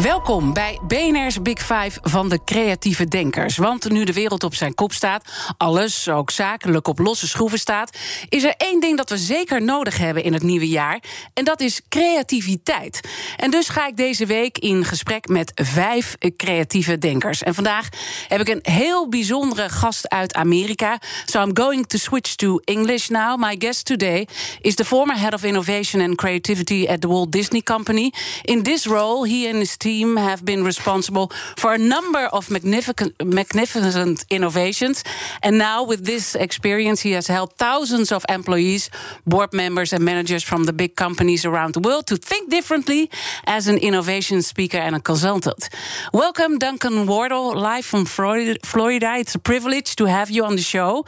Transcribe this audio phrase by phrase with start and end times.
[0.00, 3.56] Welkom bij BNR's Big Five van de creatieve denkers.
[3.56, 5.24] Want nu de wereld op zijn kop staat,
[5.56, 9.98] alles, ook zakelijk, op losse schroeven staat, is er één ding dat we zeker nodig
[9.98, 11.02] hebben in het nieuwe jaar.
[11.34, 13.00] En dat is creativiteit.
[13.36, 17.42] En dus ga ik deze week in gesprek met vijf creatieve denkers.
[17.42, 17.88] En vandaag
[18.28, 21.00] heb ik een heel bijzondere gast uit Amerika.
[21.24, 23.38] So I'm going to switch to English now.
[23.38, 24.26] My guest today
[24.60, 28.12] is the former head of innovation and creativity at the Walt Disney Company.
[28.42, 33.12] In this role, he and his team have been responsible for a number of magnificent,
[33.24, 35.04] magnificent innovations.
[35.42, 38.90] And now, with this experience, he has helped thousands of employees,
[39.26, 43.10] board members, and managers from the big companies around the world to think differently
[43.46, 45.68] as an innovation speaker and a consultant.
[46.12, 49.10] Welcome, Duncan Wardle, live from Florida.
[49.22, 51.04] It's a privilege to have you on the show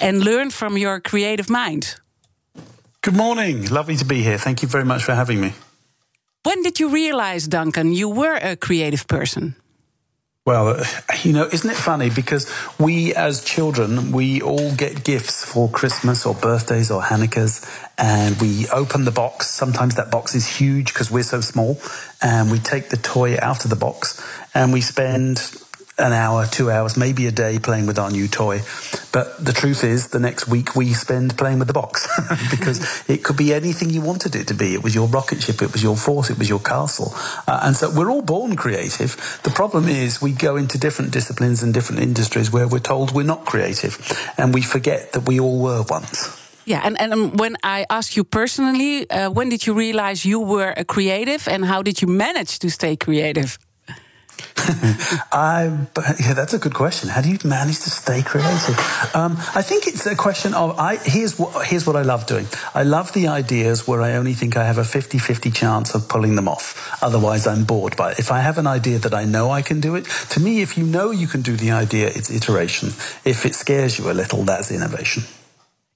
[0.00, 1.96] and learn from your creative mind.
[3.02, 3.66] Good morning.
[3.70, 4.38] Lovely to be here.
[4.38, 5.52] Thank you very much for having me.
[6.46, 9.56] When did you realize, Duncan, you were a creative person?
[10.44, 10.84] Well, uh,
[11.24, 12.08] you know, isn't it funny?
[12.08, 17.66] Because we as children, we all get gifts for Christmas or birthdays or Hanukkahs,
[17.98, 19.50] and we open the box.
[19.50, 21.80] Sometimes that box is huge because we're so small,
[22.22, 24.22] and we take the toy out of the box
[24.54, 25.38] and we spend
[25.98, 28.60] an hour, two hours, maybe a day playing with our new toy.
[29.12, 32.06] But the truth is, the next week we spend playing with the box
[32.50, 34.74] because it could be anything you wanted it to be.
[34.74, 37.14] It was your rocket ship, it was your force, it was your castle.
[37.46, 39.40] Uh, and so we're all born creative.
[39.42, 43.22] The problem is we go into different disciplines and different industries where we're told we're
[43.22, 43.96] not creative
[44.36, 46.42] and we forget that we all were once.
[46.66, 50.74] Yeah, and, and when I ask you personally, uh, when did you realize you were
[50.76, 53.56] a creative and how did you manage to stay creative?
[55.32, 55.86] I,
[56.18, 57.08] yeah, that's a good question.
[57.08, 58.76] How do you manage to stay creative?
[59.14, 60.96] Um, I think it's a question of I.
[60.96, 62.46] Here's what here's what I love doing.
[62.74, 66.34] I love the ideas where I only think I have a 50-50 chance of pulling
[66.36, 66.98] them off.
[67.02, 68.18] Otherwise, I'm bored by it.
[68.18, 70.76] If I have an idea that I know I can do it, to me, if
[70.76, 72.88] you know you can do the idea, it's iteration.
[73.24, 75.22] If it scares you a little, that's innovation.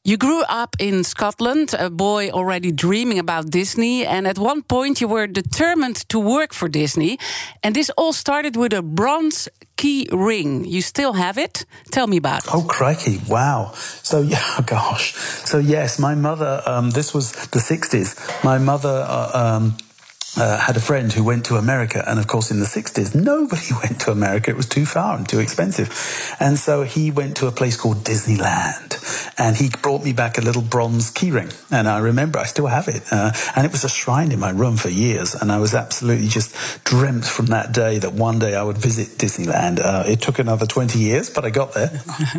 [0.02, 5.02] You grew up in Scotland, a boy already dreaming about Disney, and at one point
[5.02, 7.18] you were determined to work for Disney.
[7.62, 9.46] And this all started with a bronze
[9.76, 10.64] key ring.
[10.64, 11.66] You still have it?
[11.92, 12.50] Tell me about it.
[12.54, 13.20] Oh, crikey.
[13.28, 13.72] Wow.
[14.02, 15.12] So, yeah, gosh.
[15.44, 18.42] So, yes, my mother, um, this was the 60s.
[18.42, 19.76] My mother, uh, um,
[20.36, 23.72] uh, had a friend who went to America, and of course, in the 60s, nobody
[23.82, 24.50] went to America.
[24.50, 25.88] It was too far and too expensive.
[26.38, 30.40] And so he went to a place called Disneyland, and he brought me back a
[30.40, 31.52] little bronze keyring.
[31.70, 33.02] And I remember, I still have it.
[33.10, 35.34] Uh, and it was a shrine in my room for years.
[35.34, 39.18] And I was absolutely just dreamt from that day that one day I would visit
[39.18, 39.80] Disneyland.
[39.80, 41.90] Uh, it took another 20 years, but I got there.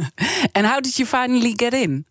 [0.55, 2.05] and how did you finally get in?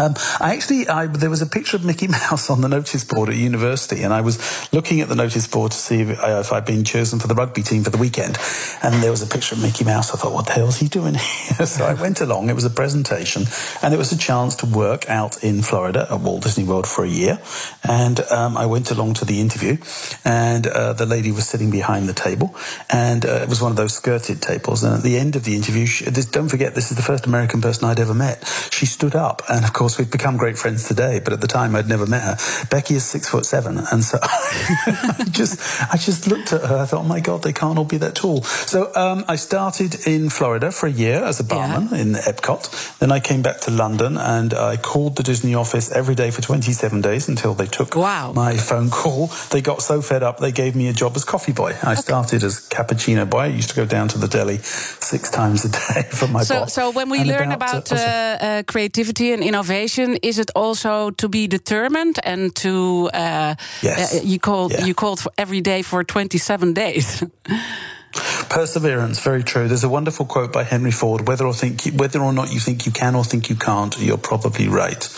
[0.00, 3.28] Um, I actually, I, there was a picture of Mickey Mouse on the notice board
[3.28, 6.50] at university, and I was looking at the notice board to see if, uh, if,
[6.52, 8.38] I'd been chosen for the rugby team for the weekend.
[8.82, 10.14] And there was a picture of Mickey Mouse.
[10.14, 11.14] I thought, what the hell is he doing
[11.48, 11.66] here?
[11.66, 12.48] so I went along.
[12.48, 13.44] It was a presentation,
[13.82, 17.04] and it was a chance to work out in Florida at Walt Disney World for
[17.04, 17.38] a year.
[17.84, 19.76] And um, I went along to the interview,
[20.24, 22.56] and uh, the lady was sitting behind the table,
[22.88, 24.82] and uh, it was one of those skirted tables.
[24.82, 27.26] And at the end of the interview, she, this, don't forget, this is the first
[27.26, 28.46] American person I'd ever met.
[28.72, 31.74] She stood up, and of course, we've become great friends today, but at the time
[31.74, 32.66] I'd never met her.
[32.70, 35.60] Becky is six foot seven, and so I just
[35.92, 36.78] I just looked at her.
[36.78, 38.42] I thought, oh my god, they can't all be that tall.
[38.42, 41.98] So um, I started in Florida for a year as a barman yeah.
[41.98, 42.98] in Epcot.
[42.98, 46.42] Then I came back to London, and I called the Disney office every day for
[46.42, 48.32] 27 days until they took wow.
[48.32, 49.28] my phone call.
[49.50, 51.76] They got so fed up, they gave me a job as coffee boy.
[51.82, 52.00] I okay.
[52.00, 53.40] started as cappuccino boy.
[53.40, 56.60] I used to go down to the deli six times a day for my so,
[56.60, 56.74] boss.
[56.74, 59.79] So when we and learn about, about uh, uh, creativity and innovation
[60.22, 64.14] is it also to be determined and to uh, yes.
[64.14, 67.22] Uh, you called you called for every day for 27 days
[68.12, 69.68] Perseverance, very true.
[69.68, 72.84] There's a wonderful quote by Henry Ford: "Whether or think whether or not you think
[72.84, 75.08] you can or think you can't, you're probably right."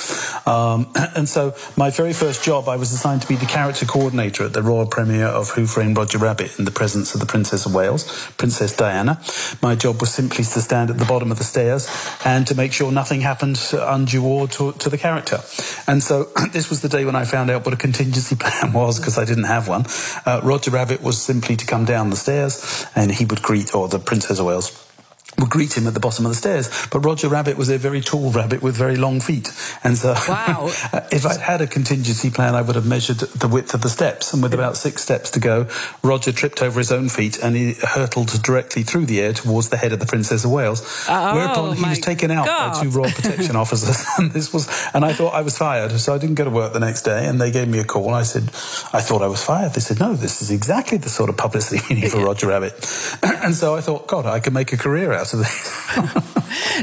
[0.46, 4.44] Um, and so, my very first job, I was assigned to be the character coordinator
[4.44, 7.64] at the royal premiere of Who Framed Roger Rabbit in the presence of the Princess
[7.64, 9.18] of Wales, Princess Diana.
[9.62, 11.88] My job was simply to stand at the bottom of the stairs
[12.26, 15.40] and to make sure nothing happened untoward to, to the character.
[15.86, 18.98] And so, this was the day when I found out what a contingency plan was
[18.98, 19.86] because I didn't have one.
[20.26, 23.88] Uh, Roger Rabbit was simply to come down the stairs and he would greet, or
[23.88, 24.91] the Princess of Wales
[25.38, 26.70] would greet him at the bottom of the stairs.
[26.90, 29.52] But Roger Rabbit was a very tall rabbit with very long feet.
[29.84, 30.70] And so wow.
[30.92, 33.88] Uh, if I'd had a contingency plan, I would have measured the width of the
[33.88, 34.32] steps.
[34.32, 35.68] And with about six steps to go,
[36.02, 39.76] Roger tripped over his own feet and he hurtled directly through the air towards the
[39.76, 41.06] head of the Princess of Wales.
[41.08, 42.74] Oh, whereupon he was taken out God.
[42.74, 44.04] by two royal protection officers.
[44.18, 45.92] and this was, and I thought I was fired.
[45.92, 47.26] So I didn't go to work the next day.
[47.26, 48.06] And they gave me a call.
[48.06, 48.44] And I said,
[48.92, 49.72] I thought I was fired.
[49.72, 52.74] They said, no, this is exactly the sort of publicity we need for Roger Rabbit.
[53.22, 56.32] and so I thought, God, I can make a career out of this.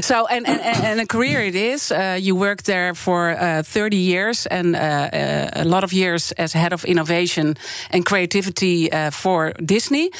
[0.00, 1.92] so, and, and, and a career it is.
[1.92, 6.32] Uh, you worked there for uh, 30 years and uh, uh, a lot of years
[6.32, 7.56] as head of innovation
[7.90, 10.10] and creativity uh, for Disney.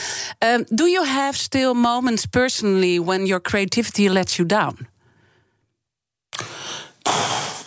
[0.42, 4.86] Um, do you have still moments personally when your creativity lets you down?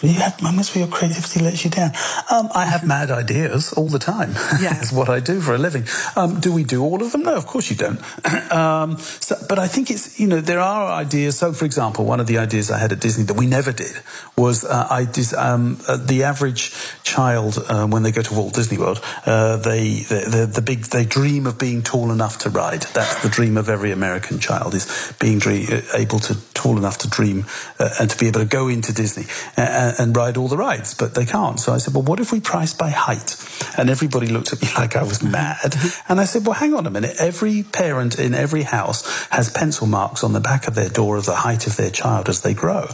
[0.03, 1.91] You have moments where your creativity lets you down.
[2.29, 4.35] Um, I have mad ideas all the time.
[4.63, 4.73] Yeah.
[4.73, 5.85] That's what I do for a living.
[6.15, 7.23] Um, do we do all of them?
[7.23, 7.99] No, of course you don't.
[8.51, 11.37] um, so, but I think it's, you know, there are ideas.
[11.37, 13.93] So, for example, one of the ideas I had at Disney that we never did
[14.37, 16.71] was uh, I did, um, uh, the average
[17.03, 20.83] child, uh, when they go to Walt Disney World, uh, they, the, the, the big,
[20.85, 22.83] they dream of being tall enough to ride.
[22.93, 26.99] That's the dream of every American child is being dream, uh, able to, tall enough
[26.99, 27.45] to dream
[27.77, 29.25] uh, and to be able to go into Disney
[29.57, 31.59] and, and ride all the rides, but they can't.
[31.59, 33.35] So I said, well, what if we price by height?
[33.77, 35.75] And everybody looked at me like I was mad.
[36.07, 37.17] And I said, well, hang on a minute.
[37.19, 41.25] Every parent in every house has pencil marks on the back of their door of
[41.25, 42.87] the height of their child as they grow.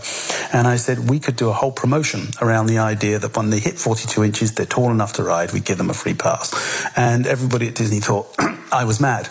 [0.52, 3.60] And I said, we could do a whole promotion around the idea that when they
[3.60, 6.50] hit 42 inches, they're tall enough to ride, we give them a free pass.
[6.98, 8.34] And everybody at Disney thought
[8.72, 9.30] I was mad.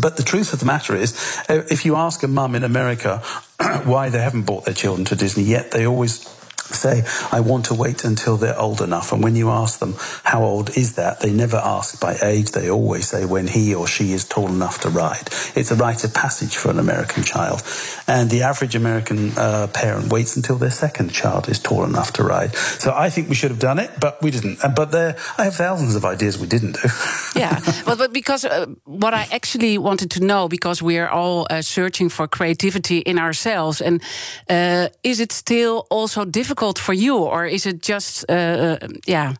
[0.00, 1.12] But the truth of the matter is,
[1.48, 3.22] uh, if you ask a mum in America
[3.84, 6.24] why they haven't brought their children to Disney yet, they always
[6.62, 9.12] say, I want to wait until they're old enough.
[9.12, 9.94] And when you ask them,
[10.24, 11.20] how old is that?
[11.20, 12.52] They never ask by age.
[12.52, 15.28] They always say when he or she is tall enough to ride.
[15.54, 17.62] It's a rite of passage for an American child.
[18.06, 22.22] And the average American uh, parent waits until their second child is tall enough to
[22.22, 22.54] ride.
[22.54, 24.58] So I think we should have done it, but we didn't.
[24.74, 26.88] But there, I have thousands of ideas we didn't do.
[27.36, 31.46] yeah, but, but because uh, what I actually wanted to know, because we are all
[31.50, 34.02] uh, searching for creativity in ourselves, and
[34.48, 38.76] uh, is it still also difficult for you, or is it just, uh,
[39.06, 39.34] yeah?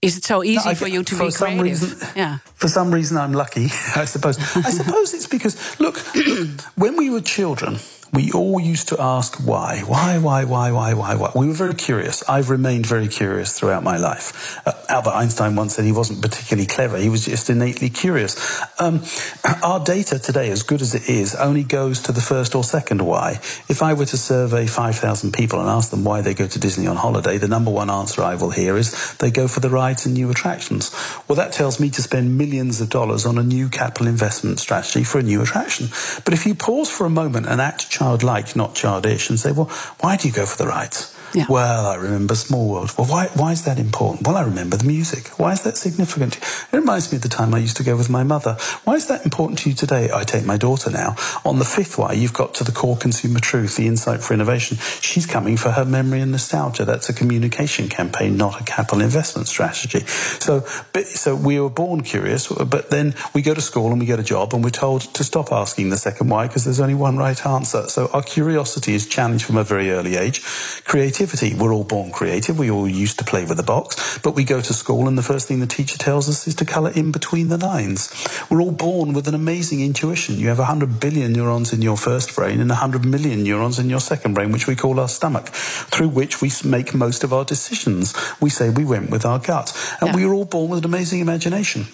[0.00, 1.82] Is it so easy No, for you to for be some creative?
[1.82, 2.38] reason- yeah.
[2.54, 3.64] For some reason, I'm lucky,
[3.96, 4.36] I suppose.
[4.56, 5.98] I suppose it's because, look,
[6.76, 7.78] when we were children,
[8.12, 11.32] we all used to ask why, why, why, why, why, why, why.
[11.34, 12.22] We were very curious.
[12.28, 14.60] I've remained very curious throughout my life.
[14.66, 16.98] Uh, Albert Einstein once said he wasn't particularly clever.
[16.98, 18.36] He was just innately curious.
[18.78, 19.02] Um,
[19.62, 23.00] our data today, as good as it is, only goes to the first or second
[23.00, 23.40] why.
[23.70, 26.86] If I were to survey 5,000 people and ask them why they go to Disney
[26.86, 30.04] on holiday, the number one answer I will hear is they go for the rides
[30.04, 30.90] and new attractions.
[31.28, 35.02] Well, that tells me to spend millions of dollars on a new capital investment strategy
[35.02, 35.88] for a new attraction.
[36.26, 39.70] But if you pause for a moment and act childlike, not childish, and say, well,
[40.00, 41.16] why do you go for the rides?
[41.34, 41.46] Yeah.
[41.48, 42.92] Well, I remember Small World.
[42.98, 44.26] Well, why, why is that important?
[44.26, 45.28] Well, I remember the music.
[45.38, 46.36] Why is that significant?
[46.36, 48.56] It reminds me of the time I used to go with my mother.
[48.84, 50.10] Why is that important to you today?
[50.12, 51.16] I take my daughter now.
[51.44, 54.76] On the fifth why, you've got to the core consumer truth, the insight for innovation.
[55.00, 56.84] She's coming for her memory and nostalgia.
[56.84, 60.00] That's a communication campaign, not a capital investment strategy.
[60.06, 60.60] So,
[61.04, 64.24] so we were born curious, but then we go to school and we get a
[64.24, 67.46] job and we're told to stop asking the second why because there's only one right
[67.46, 67.88] answer.
[67.88, 70.42] So our curiosity is challenged from a very early age.
[70.84, 72.58] Creativity, we're all born creative.
[72.58, 75.22] We all used to play with a box, but we go to school and the
[75.22, 78.10] first thing the teacher tells us is to colour in between the lines.
[78.50, 80.36] We're all born with an amazing intuition.
[80.36, 84.00] You have 100 billion neurons in your first brain and 100 million neurons in your
[84.00, 88.14] second brain, which we call our stomach, through which we make most of our decisions.
[88.40, 89.72] We say we went with our gut.
[90.00, 90.16] And Yeah.
[90.16, 91.86] we are all born with an amazing imagination.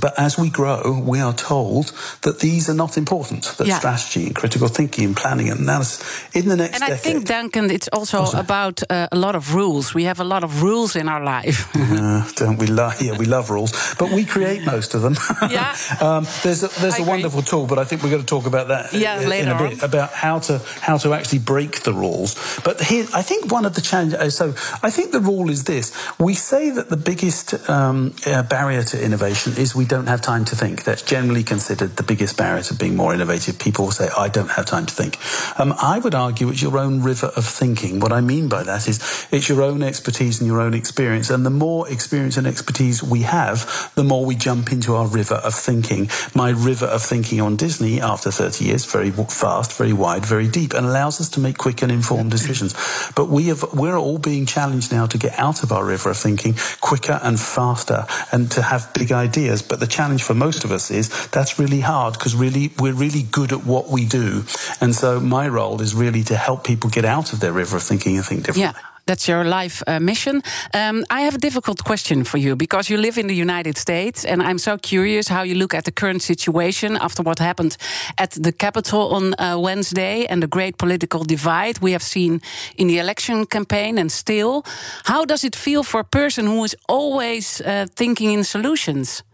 [0.00, 3.78] But as we grow, we are told that these are not important, that Yeah.
[3.78, 6.00] strategy and critical thinking and planning and analysis
[6.32, 9.92] in the next And I think, Duncan, it's also about uh, a lot of rules.
[9.92, 11.66] We have a lot of rules in our life.
[12.00, 13.02] Uh, don't we love?
[13.02, 15.16] Yeah, we love rules, but we create most of them.
[15.50, 15.74] Yeah.
[16.00, 17.12] um, there's a, there's I a agree.
[17.14, 19.58] wonderful tool, but I think we're going to talk about that Yeah, in later a
[19.58, 19.88] bit on.
[19.90, 22.36] about how to how to actually break the rules.
[22.64, 24.36] But here, I think one of the challenges.
[24.36, 24.54] So
[24.86, 28.96] I think the rule is this: we say that the biggest um, uh, barrier to
[29.04, 30.84] innovation is we don't have time to think.
[30.84, 33.58] That's generally considered the biggest barrier to being more innovative.
[33.58, 35.18] People will say, "I don't have time to think."
[35.58, 38.00] Um, I would argue it's your own river of thinking.
[38.00, 39.00] What I mean by that is
[39.30, 43.22] it's your own expertise and your own experience, and the more experience and expertise we
[43.22, 46.08] have, the more we jump into our river of thinking.
[46.34, 50.74] My river of thinking on Disney after 30 years, very fast, very wide, very deep,
[50.74, 52.74] and allows us to make quick and informed decisions.
[53.14, 56.16] But we have, we're all being challenged now to get out of our river of
[56.16, 59.59] thinking quicker and faster and to have big ideas.
[59.60, 59.68] Ideas.
[59.68, 63.22] But the challenge for most of us is that's really hard because really we're really
[63.30, 64.44] good at what we do.
[64.80, 67.82] And so my role is really to help people get out of their river of
[67.82, 68.62] thinking and think differently.
[68.62, 68.90] Yeah.
[69.06, 70.42] That's your life uh, mission.
[70.72, 74.24] Um, I have a difficult question for you because you live in the United States,
[74.24, 77.76] and I'm so curious how you look at the current situation after what happened
[78.16, 82.40] at the Capitol on uh, Wednesday and the great political divide we have seen
[82.76, 83.98] in the election campaign.
[83.98, 84.62] And still,
[85.04, 89.24] how does it feel for a person who is always uh, thinking in solutions?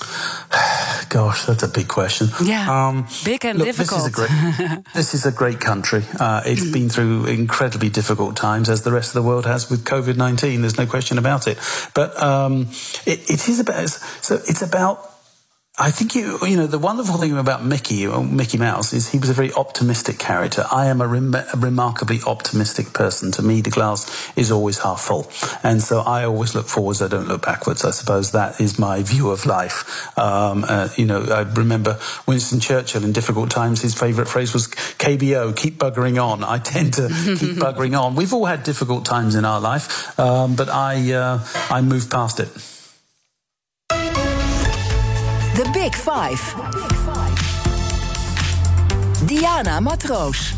[1.08, 2.28] Gosh, that's a big question.
[2.42, 4.04] Yeah, um, big and look, difficult.
[4.04, 6.02] This is a great, this is a great country.
[6.18, 9.84] Uh, it's been through incredibly difficult times, as the rest of the world has with
[9.84, 10.60] COVID nineteen.
[10.62, 11.58] There's no question about it.
[11.94, 12.68] But um,
[13.06, 15.13] it, it is about so it's about
[15.76, 19.18] I think you, you know, the wonderful thing about Mickey, or Mickey Mouse, is he
[19.18, 20.64] was a very optimistic character.
[20.70, 23.32] I am a, rem- a, remarkably optimistic person.
[23.32, 25.28] To me, the glass is always half full.
[25.64, 27.84] And so I always look forwards, I don't look backwards.
[27.84, 30.16] I suppose that is my view of life.
[30.16, 34.68] Um, uh, you know, I remember Winston Churchill in difficult times, his favourite phrase was
[34.68, 36.44] KBO, keep buggering on.
[36.44, 38.14] I tend to keep buggering on.
[38.14, 42.38] We've all had difficult times in our life, um, but I, uh, I moved past
[42.38, 42.73] it.
[45.64, 46.54] The Big Five.
[49.26, 50.54] Diana Matroos.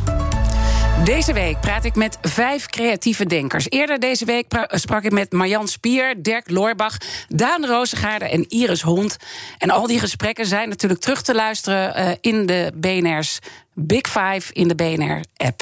[1.05, 3.67] Deze week praat ik met vijf creatieve denkers.
[3.69, 6.97] Eerder deze week sprak ik met Marjan Spier, Dirk Loorbach,
[7.29, 9.17] Daan Rozengaarde en Iris Hond.
[9.59, 13.39] En al die gesprekken zijn natuurlijk terug te luisteren uh, in de BNR's
[13.79, 15.61] Big Five in de BNR-app.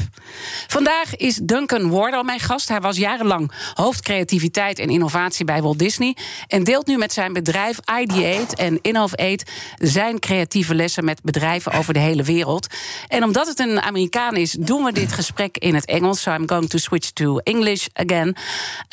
[0.66, 2.68] Vandaag is Duncan Wardle mijn gast.
[2.68, 6.16] Hij was jarenlang hoofdcreativiteit en innovatie bij Walt Disney...
[6.46, 9.44] en deelt nu met zijn bedrijf Ideate en Innovate...
[9.78, 12.66] zijn creatieve lessen met bedrijven over de hele wereld.
[13.08, 16.22] En omdat het een Amerikaan is, doen we dit gesprek in het Engels.
[16.22, 18.36] So I'm going to switch to English again.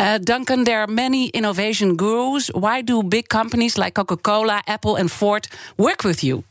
[0.02, 2.50] Uh, Duncan, there are many innovation gurus.
[2.50, 6.44] Why do big companies like Coca-Cola, Apple and Ford work with you?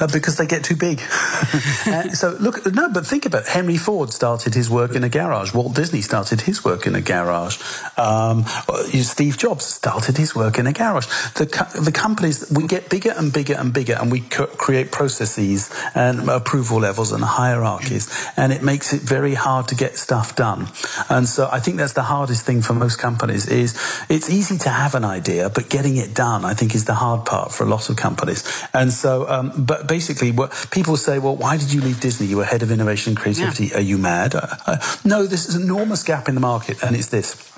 [0.00, 1.00] Uh, because they get too big.
[1.86, 3.48] uh, so look, no, but think about it.
[3.48, 5.52] Henry Ford started his work in a garage.
[5.52, 7.60] Walt Disney started his work in a garage.
[7.96, 11.06] Um, uh, Steve Jobs started his work in a garage.
[11.34, 11.46] The
[11.82, 16.78] the companies we get bigger and bigger and bigger, and we create processes and approval
[16.78, 20.68] levels and hierarchies, and it makes it very hard to get stuff done.
[21.10, 23.48] And so I think that's the hardest thing for most companies.
[23.48, 23.74] Is
[24.08, 27.26] it's easy to have an idea, but getting it done, I think, is the hard
[27.26, 28.44] part for a lot of companies.
[28.72, 29.28] And so.
[29.28, 32.26] Um, but basically, what people say, well, why did you leave Disney?
[32.26, 33.66] You were head of innovation and creativity.
[33.66, 33.78] Yeah.
[33.78, 34.34] Are you mad?
[34.34, 37.48] Uh, uh, no, this is an enormous gap in the market, and it's this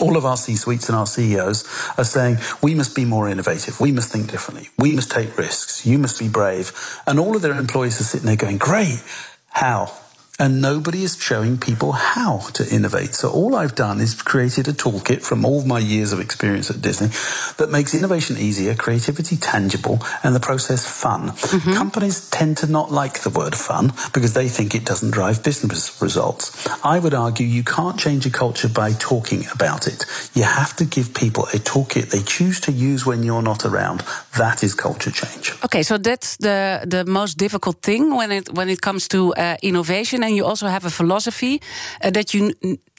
[0.00, 1.64] all of our C suites and our CEOs
[1.96, 3.80] are saying we must be more innovative.
[3.80, 4.68] We must think differently.
[4.78, 5.86] We must take risks.
[5.86, 6.72] You must be brave.
[7.06, 9.02] And all of their employees are sitting there going, great.
[9.48, 9.92] How?
[10.38, 13.14] And nobody is showing people how to innovate.
[13.14, 16.82] So all I've done is created a toolkit from all my years of experience at
[16.82, 17.08] Disney
[17.56, 21.30] that makes innovation easier, creativity tangible, and the process fun.
[21.30, 21.72] Mm-hmm.
[21.72, 26.00] Companies tend to not like the word fun because they think it doesn't drive business
[26.02, 26.68] results.
[26.84, 30.04] I would argue you can't change a culture by talking about it.
[30.34, 34.04] You have to give people a toolkit they choose to use when you're not around.
[34.36, 35.54] That is culture change.
[35.64, 39.56] Okay, so that's the the most difficult thing when it when it comes to uh,
[39.62, 41.60] innovation and you also have a philosophy
[42.02, 42.52] uh, that you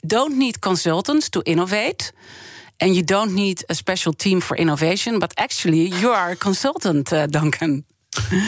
[0.06, 2.12] don't need consultants to innovate
[2.80, 7.12] and you don't need a special team for innovation, but actually you are a consultant,
[7.12, 7.84] uh, Duncan.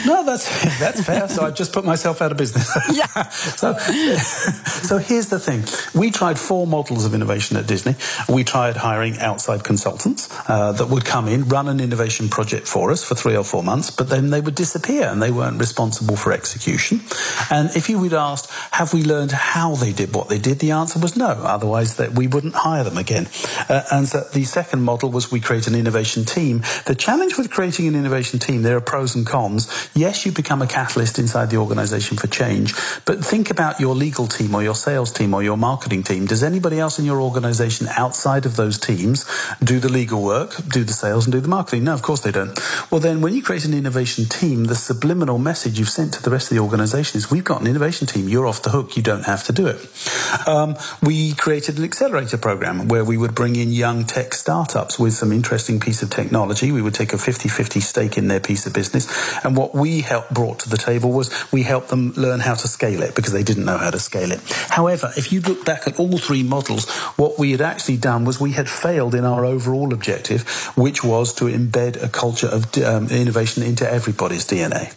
[0.05, 1.27] No, that's that's fair.
[1.27, 2.69] So I just put myself out of business.
[2.91, 3.29] Yeah.
[3.29, 5.63] so, so here's the thing:
[5.99, 7.95] we tried four models of innovation at Disney.
[8.27, 12.91] We tried hiring outside consultants uh, that would come in, run an innovation project for
[12.91, 16.15] us for three or four months, but then they would disappear and they weren't responsible
[16.15, 17.01] for execution.
[17.49, 20.59] And if you would asked, have we learned how they did what they did?
[20.59, 21.29] The answer was no.
[21.29, 23.27] Otherwise, that we wouldn't hire them again.
[23.69, 26.61] Uh, and so the second model was we create an innovation team.
[26.85, 29.60] The challenge with creating an innovation team, there are pros and cons
[29.95, 32.73] yes, you become a catalyst inside the organization for change,
[33.05, 36.25] but think about your legal team or your sales team or your marketing team.
[36.25, 39.25] Does anybody else in your organization outside of those teams
[39.63, 41.83] do the legal work, do the sales, and do the marketing?
[41.83, 42.57] No, of course they don't.
[42.91, 46.29] Well, then when you create an innovation team, the subliminal message you've sent to the
[46.29, 48.27] rest of the organization is we've got an innovation team.
[48.27, 48.95] You're off the hook.
[48.95, 50.47] You don't have to do it.
[50.47, 55.13] Um, we created an accelerator program where we would bring in young tech startups with
[55.13, 56.71] some interesting piece of technology.
[56.71, 59.07] We would take a 50 50 stake in their piece of business
[59.43, 62.67] and what we helped brought to the table was we helped them learn how to
[62.67, 64.41] scale it because they didn't know how to scale it.
[64.69, 68.39] However, if you look back at all three models, what we had actually done was
[68.39, 73.07] we had failed in our overall objective, which was to embed a culture of um,
[73.07, 74.95] innovation into everybody's DNA.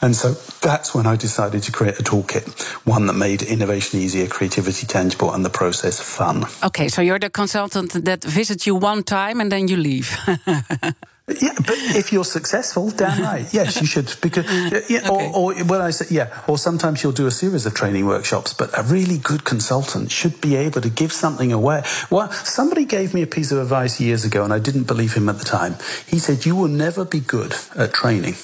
[0.00, 4.28] And so that's when I decided to create a toolkit, one that made innovation easier,
[4.28, 6.44] creativity tangible, and the process fun.
[6.62, 10.16] Okay, so you're the consultant that visits you one time and then you leave.
[11.28, 14.14] Yeah, but if you're successful, damn right, yes, you should.
[14.22, 14.46] Because
[14.88, 15.08] yeah, okay.
[15.10, 18.54] or, or when I say yeah, or sometimes you'll do a series of training workshops.
[18.54, 21.82] But a really good consultant should be able to give something away.
[22.10, 25.28] Well, somebody gave me a piece of advice years ago, and I didn't believe him
[25.28, 25.76] at the time.
[26.06, 28.36] He said, "You will never be good at training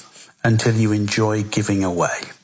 [0.43, 2.34] until you enjoy giving away."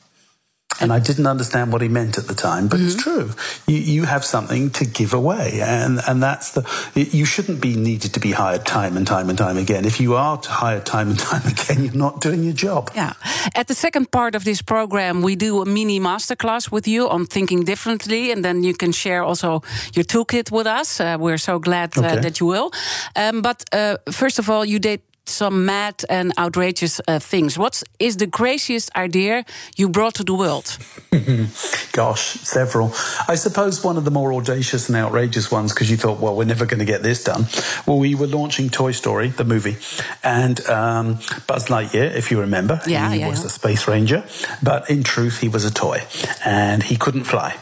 [0.80, 2.86] And I didn't understand what he meant at the time, but mm-hmm.
[2.86, 3.30] it's true.
[3.66, 6.62] You, you have something to give away, and, and that's the.
[6.94, 9.84] You shouldn't be needed to be hired time and time and time again.
[9.84, 12.90] If you are hired time and time again, you're not doing your job.
[12.94, 13.12] Yeah.
[13.54, 17.26] At the second part of this program, we do a mini masterclass with you on
[17.26, 19.62] thinking differently, and then you can share also
[19.94, 21.00] your toolkit with us.
[21.00, 22.20] Uh, we're so glad uh, okay.
[22.20, 22.72] that you will.
[23.14, 27.58] Um, but uh, first of all, you did some mad and outrageous uh, things.
[27.58, 29.44] What is the craziest idea
[29.76, 30.78] you brought to the world?
[31.92, 32.92] Gosh, several.
[33.28, 36.44] I suppose one of the more audacious and outrageous ones, because you thought, well, we're
[36.44, 37.46] never going to get this done.
[37.86, 39.76] Well, we were launching Toy Story, the movie,
[40.22, 41.14] and um,
[41.46, 43.46] Buzz Lightyear, if you remember, yeah, he yeah, was yeah.
[43.46, 44.24] a space ranger,
[44.62, 46.02] but in truth, he was a toy,
[46.44, 47.56] and he couldn't fly.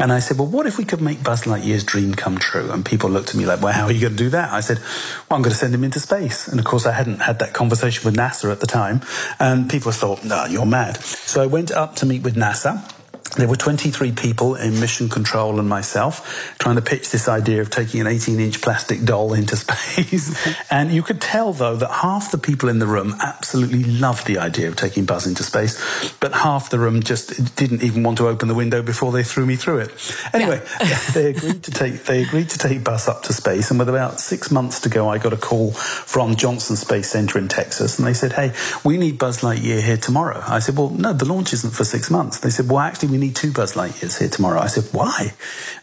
[0.00, 2.70] And I said, well, what if we could make Buzz Lightyear's dream come true?
[2.70, 4.52] And people looked at me like, well, how are you going to do that?
[4.52, 6.46] I said, well, I'm going to send him into space.
[6.46, 9.00] And of course, I hadn't had that conversation with NASA at the time.
[9.40, 10.98] And people thought, no, you're mad.
[11.02, 12.88] So I went up to meet with NASA
[13.36, 17.70] there were 23 people in mission control and myself trying to pitch this idea of
[17.70, 20.46] taking an 18 inch plastic doll into space.
[20.70, 24.38] and you could tell, though, that half the people in the room absolutely loved the
[24.38, 28.28] idea of taking Buzz into space, but half the room just didn't even want to
[28.28, 29.90] open the window before they threw me through it.
[30.32, 30.98] Anyway, yeah.
[31.14, 34.20] they agreed to take they agreed to take Buzz up to space, and with about
[34.20, 38.06] six months to go, I got a call from Johnson Space Center in Texas, and
[38.06, 38.52] they said, "Hey,
[38.84, 42.10] we need Buzz Lightyear here tomorrow." I said, "Well, no, the launch isn't for six
[42.10, 44.60] months." They said, "Well, actually, we need two Buzz Lightyears here tomorrow.
[44.60, 45.32] I said, why?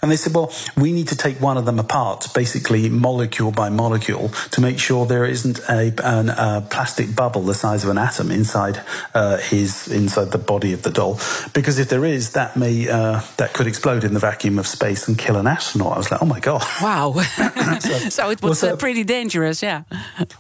[0.02, 3.70] And they said, well, we need to take one of them apart, basically molecule by
[3.70, 7.98] molecule, to make sure there isn't a, an, a plastic bubble the size of an
[7.98, 8.82] atom inside
[9.14, 11.20] uh, his inside the body of the doll,
[11.54, 15.08] because if there is, that may uh, that could explode in the vacuum of space
[15.08, 15.93] and kill an astronaut.
[15.93, 16.63] I was like, oh my god!
[16.82, 17.13] Wow!
[17.80, 19.84] so, so, it was well, so, uh, pretty dangerous, yeah.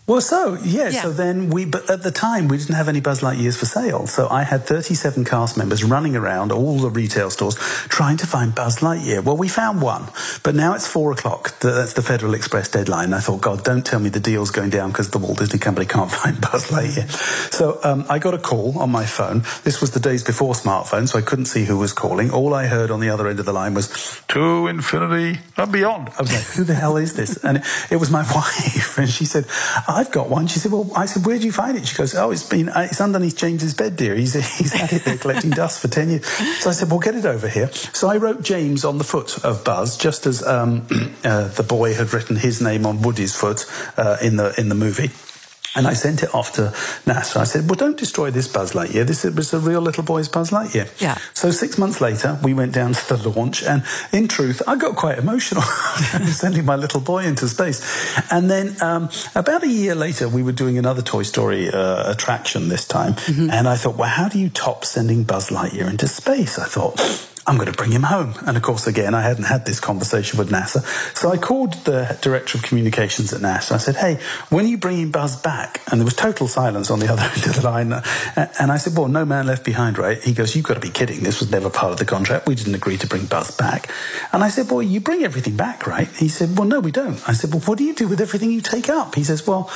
[0.07, 3.01] Well, so yeah, yeah, so then we, but at the time we didn't have any
[3.01, 7.29] Buzz Lightyears for sale, so I had 37 cast members running around all the retail
[7.29, 7.55] stores
[7.89, 9.23] trying to find Buzz Lightyear.
[9.23, 10.05] Well, we found one,
[10.43, 11.59] but now it's four o'clock.
[11.59, 13.13] That's the Federal Express deadline.
[13.13, 15.85] I thought, God, don't tell me the deal's going down because the Walt Disney Company
[15.85, 17.09] can't find Buzz Lightyear.
[17.51, 19.39] So um, I got a call on my phone.
[19.63, 22.31] This was the days before smartphones, so I couldn't see who was calling.
[22.31, 26.09] All I heard on the other end of the line was to infinity and beyond.
[26.17, 27.43] I was like, who the hell is this?
[27.43, 29.45] And it, it was my wife, and she said,
[29.87, 30.47] I've got one.
[30.47, 31.87] She said, well, I said, where'd you find it?
[31.87, 34.15] She goes, oh, it's been, it's underneath James's bed, dear.
[34.15, 36.25] He's he's had it there collecting dust for ten years.
[36.25, 37.71] So I said, well, get it over here.
[37.71, 40.87] So I wrote James on the foot of Buzz, just as um,
[41.23, 43.65] uh, the boy had written his name on Woody's foot
[43.97, 45.11] uh, in the in the movie.
[45.75, 46.73] And I sent it off to
[47.05, 47.37] NASA.
[47.37, 49.05] I said, well, don't destroy this Buzz Lightyear.
[49.05, 50.89] This was a real little boy's Buzz Lightyear.
[51.01, 51.17] Yeah.
[51.33, 53.63] So six months later, we went down to the launch.
[53.63, 55.61] And in truth, I got quite emotional
[56.31, 57.81] sending my little boy into space.
[58.31, 62.69] And then um, about a year later, we were doing another Toy Story uh, attraction
[62.69, 63.13] this time.
[63.13, 63.49] Mm-hmm.
[63.51, 66.57] And I thought, well, how do you top sending Buzz Lightyear into space?
[66.57, 66.99] I thought,
[67.47, 68.33] I'm going to bring him home.
[68.47, 70.83] And of course, again, I hadn't had this conversation with NASA.
[71.15, 73.73] So I called the director of communications at NASA.
[73.73, 75.81] I said, Hey, when are you bringing Buzz back?
[75.91, 77.93] And there was total silence on the other end of the line.
[78.59, 80.21] And I said, Well, no man left behind, right?
[80.23, 81.21] He goes, You've got to be kidding.
[81.21, 82.47] This was never part of the contract.
[82.47, 83.91] We didn't agree to bring Buzz back.
[84.33, 86.07] And I said, Well, you bring everything back, right?
[86.07, 87.21] He said, Well, no, we don't.
[87.29, 89.13] I said, Well, what do you do with everything you take up?
[89.13, 89.71] He says, Well,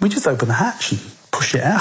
[0.00, 1.80] we just open the hatch and push it out.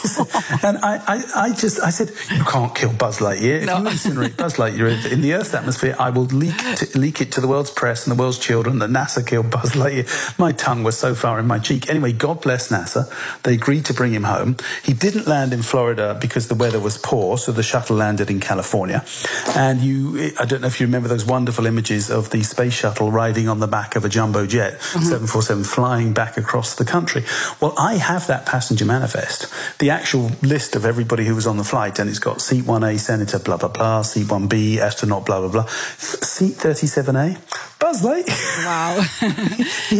[0.64, 3.60] and I, I, I, just, I said, you can't kill Buzz Lightyear.
[3.60, 3.78] If no.
[3.78, 7.40] you incinerate Buzz Lightyear in the Earth's atmosphere, I will leak, to, leak it to
[7.40, 10.38] the world's press and the world's children that NASA killed Buzz Lightyear.
[10.38, 11.88] My tongue was so far in my cheek.
[11.88, 13.10] Anyway, God bless NASA.
[13.42, 14.56] They agreed to bring him home.
[14.82, 18.40] He didn't land in Florida because the weather was poor, so the shuttle landed in
[18.40, 19.04] California.
[19.54, 23.10] And you, I don't know if you remember those wonderful images of the space shuttle
[23.10, 25.00] riding on the back of a jumbo jet, mm-hmm.
[25.00, 27.24] 747, flying back across the country.
[27.60, 31.64] Well, I have that passenger manifest, the actual list of everybody who was on the
[31.64, 35.48] flight, and it's got seat 1A, senator, blah, blah, blah, seat 1B, astronaut, blah, blah,
[35.48, 37.38] blah, seat 37A,
[37.82, 38.28] was like.
[38.64, 39.00] Wow.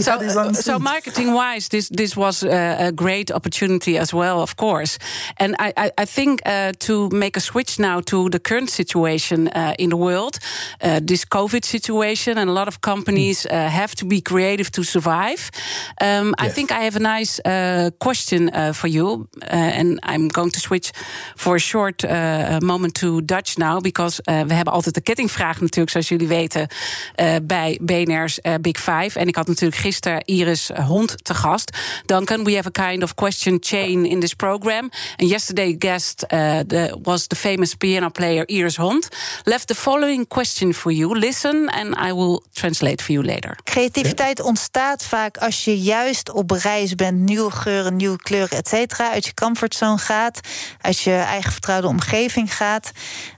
[0.01, 4.99] so, so marketing wise, this this was a, great opportunity as well, of course.
[5.37, 9.49] And I, I, I think uh, to make a switch now to the current situation
[9.49, 10.39] uh, in the world,
[10.83, 14.83] uh, this COVID situation, and a lot of companies uh, have to be creative to
[14.83, 15.51] survive.
[16.01, 16.35] Um, yes.
[16.39, 20.61] I think I have a nice uh, question uh, for you, and I'm going to
[20.61, 20.91] switch
[21.37, 22.05] for a short
[22.63, 26.69] moment to Dutch now, because we hebben altijd de kettingvraag natuurlijk, zoals jullie weten,
[27.43, 29.19] bij BNR's Big Five.
[29.19, 31.77] En ik had natuurlijk gisteren Iris Hond te gast.
[32.07, 34.91] Duncan, we have a kind of question chain in this program.
[35.17, 39.09] And yesterday guest the, was the famous piano player Iris Hond.
[39.45, 41.19] Left the following question for you.
[41.19, 43.59] Listen and I will translate for you later.
[43.65, 49.11] Creativiteit ontstaat vaak als je juist op reis bent, nieuwe geuren, nieuwe kleuren, et cetera.
[49.11, 50.41] Uit je comfortzone gaat,
[50.81, 52.91] uit je eigen vertrouwde omgeving gaat.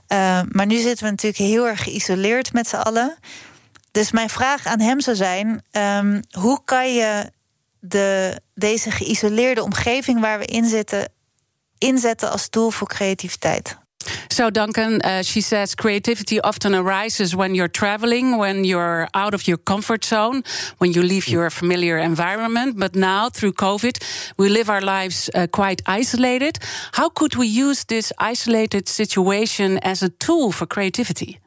[0.07, 3.17] Uh, maar nu zitten we natuurlijk heel erg geïsoleerd met z'n allen.
[3.93, 7.31] Dus mijn vraag aan hem zou zijn: um, hoe kan je
[7.79, 11.11] de, deze geïsoleerde omgeving waar we in zitten
[11.77, 13.77] inzetten als tool voor creativiteit?
[14.27, 19.41] So, Duncan, uh, she says creativity often arises when you're traveling, when you're out of
[19.41, 20.43] your comfort zone,
[20.77, 22.77] when you leave your familiar environment.
[22.77, 24.03] But now, through COVID,
[24.35, 26.57] we live our lives uh, quite isolated.
[26.91, 31.42] How could we use this isolated situation as a tool for creativity?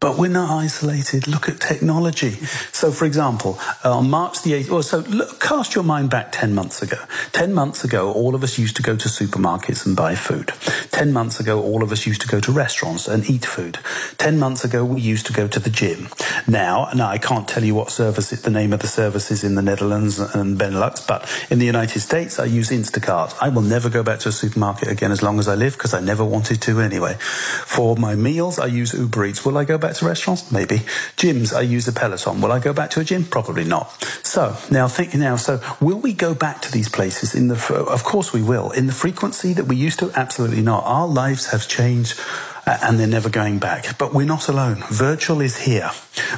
[0.00, 1.26] But we're not isolated.
[1.26, 2.30] Look at technology.
[2.70, 6.30] So, for example, uh, on March the 8th, well, so look, cast your mind back
[6.30, 6.98] 10 months ago.
[7.32, 10.52] 10 months ago, all of us used to go to supermarkets and buy food.
[10.92, 13.80] 10 months ago, all of us used to go to restaurants and eat food.
[14.18, 16.06] 10 months ago, we used to go to the gym.
[16.46, 19.56] Now, now I can't tell you what service, the name of the service is in
[19.56, 23.34] the Netherlands and Benelux, but in the United States, I use Instacart.
[23.40, 25.92] I will never go back to a supermarket again as long as I live because
[25.92, 27.14] I never wanted to anyway.
[27.14, 29.44] For my meals, I use Uber Eats.
[29.44, 30.52] Will I go back back to restaurants?
[30.52, 30.78] Maybe.
[31.16, 32.42] Gyms, I use a Peloton.
[32.42, 33.24] Will I go back to a gym?
[33.24, 33.90] Probably not.
[34.22, 38.04] So now thinking now, so will we go back to these places in the, of
[38.04, 38.70] course we will.
[38.72, 40.12] In the frequency that we used to?
[40.12, 40.84] Absolutely not.
[40.84, 42.20] Our lives have changed
[42.68, 43.98] and they're never going back.
[43.98, 44.84] But we're not alone.
[44.90, 45.90] Virtual is here.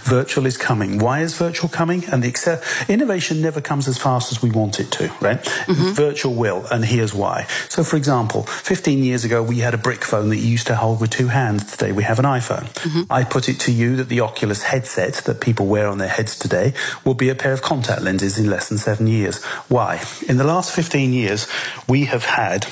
[0.02, 0.98] Virtual is coming.
[0.98, 2.04] Why is virtual coming?
[2.06, 2.30] And the
[2.88, 5.42] innovation never comes as fast as we want it to, right?
[5.42, 5.92] Mm-hmm.
[5.92, 7.46] Virtual will, and here's why.
[7.68, 10.76] So, for example, 15 years ago, we had a brick phone that you used to
[10.76, 11.70] hold with two hands.
[11.70, 12.72] Today, we have an iPhone.
[12.74, 13.12] Mm-hmm.
[13.12, 16.38] I put it to you that the Oculus headset that people wear on their heads
[16.38, 16.72] today
[17.04, 19.42] will be a pair of contact lenses in less than seven years.
[19.68, 20.02] Why?
[20.28, 21.46] In the last 15 years,
[21.88, 22.66] we have had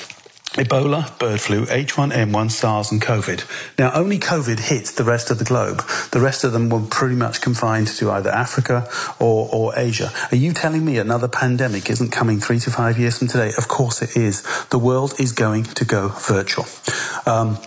[0.57, 3.45] Ebola, bird flu, H1N1, SARS, and COVID.
[3.79, 5.83] Now, only COVID hit the rest of the globe.
[6.11, 8.89] The rest of them were pretty much confined to either Africa
[9.21, 10.11] or, or Asia.
[10.33, 13.53] Are you telling me another pandemic isn't coming three to five years from today?
[13.57, 14.43] Of course it is.
[14.71, 16.67] The world is going to go virtual.
[17.27, 17.59] Um,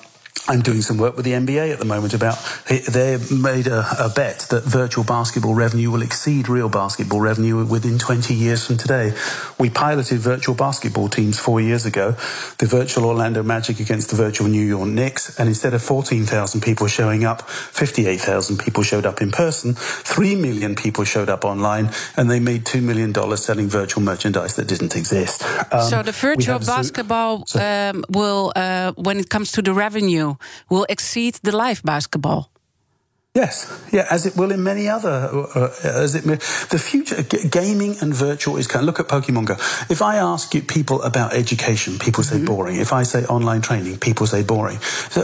[0.48, 2.36] I'm doing some work with the NBA at the moment about
[2.68, 8.00] they made a, a, bet that virtual basketball revenue will exceed real basketball revenue within
[8.00, 9.14] 20 years from today.
[9.60, 12.14] We piloted virtual basketball teams four years ago,
[12.58, 16.88] the virtual Orlando Magic against the virtual New York Knicks, and instead of 14,000 people
[16.88, 22.32] showing up, 58,000 people showed up in person, 3 million people showed up online, and
[22.32, 25.44] they made $2 million selling virtual merchandise that didn't exist.
[25.72, 30.31] Um, so the virtual basketball um, will, uh, when it comes to the revenue,
[30.70, 32.51] will exceed the live basketball.
[33.34, 38.14] Yes, yeah, as it will in many other, uh, as it the future gaming and
[38.14, 38.84] virtual is kind.
[38.84, 39.54] Of, look at Pokemon Go.
[39.90, 42.46] If I ask you people about education, people say mm-hmm.
[42.46, 42.76] boring.
[42.76, 44.80] If I say online training, people say boring.
[44.82, 45.22] So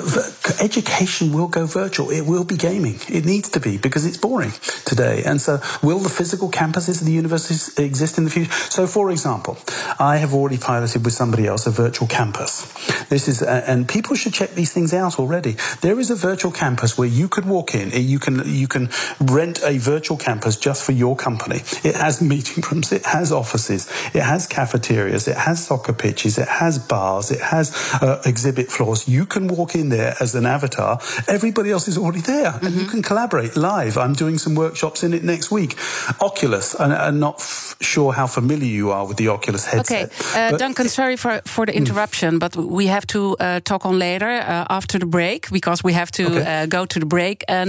[0.61, 2.09] education will go virtual.
[2.09, 2.95] It will be gaming.
[3.09, 4.53] It needs to be because it's boring
[4.85, 5.23] today.
[5.25, 8.51] And so, will the physical campuses of the universities exist in the future?
[8.51, 9.57] So, for example,
[9.99, 12.71] I have already piloted with somebody else a virtual campus.
[13.09, 15.57] This is, uh, and people should check these things out already.
[15.81, 19.59] There is a virtual campus where you could walk in you can you can rent
[19.63, 21.61] a virtual campus just for your company.
[21.83, 26.47] It has meeting rooms, it has offices, it has cafeterias, it has soccer pitches, it
[26.47, 29.07] has bars, it has uh, exhibit floors.
[29.07, 30.99] You can walk in there as an avatar.
[31.27, 32.65] Everybody else is already there, mm-hmm.
[32.65, 32.91] and you mm-hmm.
[32.91, 33.97] can collaborate live.
[33.97, 35.75] I'm doing some workshops in it next week.
[36.21, 40.11] Oculus, and I'm not f- sure how familiar you are with the Oculus headset.
[40.11, 42.39] Okay, uh, Duncan, sorry for for the interruption, mm.
[42.39, 46.11] but we have to uh, talk on later uh, after the break because we have
[46.11, 46.63] to okay.
[46.63, 47.65] Uh, go to the break uh,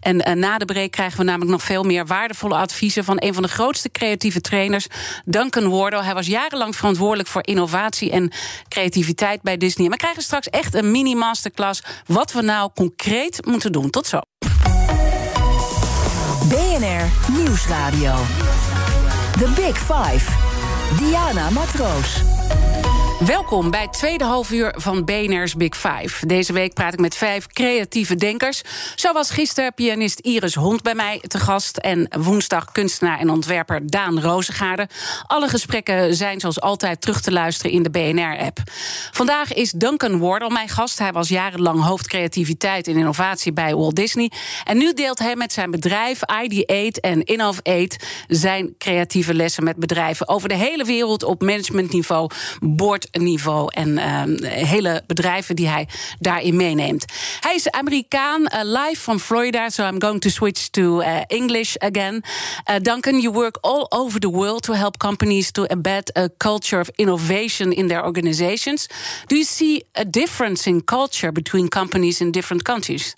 [0.00, 3.34] En uh, na de break krijgen we namelijk nog veel meer waardevolle adviezen van een
[3.34, 4.86] van de grootste creatieve trainers,
[5.24, 6.02] Duncan Wardle.
[6.02, 8.32] Hij was jarenlang verantwoordelijk voor innovatie en
[8.68, 9.86] creativiteit bij Disney.
[9.86, 13.90] En we krijgen straks echt een mini-masterclass wat we nou concreet moeten doen.
[13.90, 14.20] Tot zo.
[16.48, 18.14] BNR Nieuwsradio.
[19.38, 20.30] The Big Five.
[20.98, 22.22] Diana Matroos.
[23.26, 26.26] Welkom bij het tweede halfuur van BNR's Big Five.
[26.26, 28.62] Deze week praat ik met vijf creatieve denkers.
[28.94, 31.76] Zo was gisteren pianist Iris Hond bij mij te gast...
[31.76, 34.88] en woensdag kunstenaar en ontwerper Daan Rozengaarde.
[35.26, 38.58] Alle gesprekken zijn zoals altijd terug te luisteren in de BNR-app.
[39.10, 40.98] Vandaag is Duncan Wardle mijn gast.
[40.98, 44.30] Hij was jarenlang hoofd creativiteit en innovatie bij Walt Disney.
[44.64, 48.06] En nu deelt hij met zijn bedrijf ID8 en Innov8...
[48.26, 51.22] zijn creatieve lessen met bedrijven over de hele wereld...
[51.22, 52.30] op managementniveau,
[52.60, 54.22] board niveau en uh,
[54.66, 57.04] hele bedrijven die hij daarin meeneemt.
[57.40, 61.76] Hij is Amerikaan, uh, live from Florida, so I'm going to switch to uh, English
[61.76, 62.22] again.
[62.70, 66.80] Uh, Duncan, you work all over the world to help companies to embed a culture
[66.80, 68.88] of innovation in their organizations.
[69.26, 73.16] Do you see a difference in culture between companies in different countries?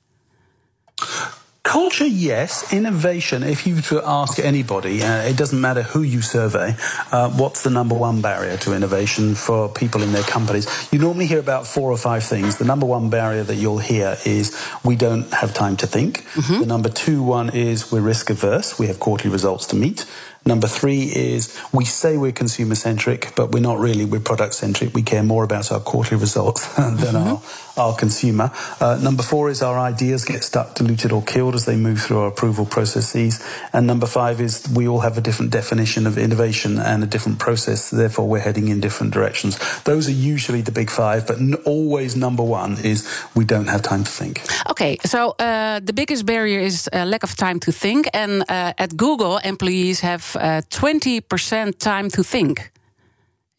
[1.65, 2.73] Culture, yes.
[2.73, 6.75] Innovation, if you were to ask anybody, uh, it doesn't matter who you survey,
[7.13, 10.67] uh, what's the number one barrier to innovation for people in their companies?
[10.91, 12.59] You normally hear about four or five things.
[12.59, 16.25] The number one barrier that you'll hear is we don't have time to think.
[16.35, 16.61] Mm-hmm.
[16.61, 18.77] The number two one is we're risk averse.
[18.77, 20.05] We have quarterly results to meet.
[20.45, 24.05] Number three is we say we're consumer centric, but we're not really.
[24.05, 24.93] We're product centric.
[24.93, 27.81] We care more about our quarterly results than mm-hmm.
[27.81, 28.51] our, our consumer.
[28.81, 32.19] Uh, number four is our ideas get stuck, diluted, or killed as they move through
[32.19, 33.45] our approval processes.
[33.73, 37.39] And number five is we all have a different definition of innovation and a different
[37.39, 37.91] process.
[37.91, 39.59] Therefore, we're heading in different directions.
[39.85, 43.83] Those are usually the big five, but n- always number one is we don't have
[43.83, 44.43] time to think.
[44.71, 48.09] Okay, so uh, the biggest barrier is uh, lack of time to think.
[48.13, 52.73] And uh, at Google, employees have uh, 20% time to think.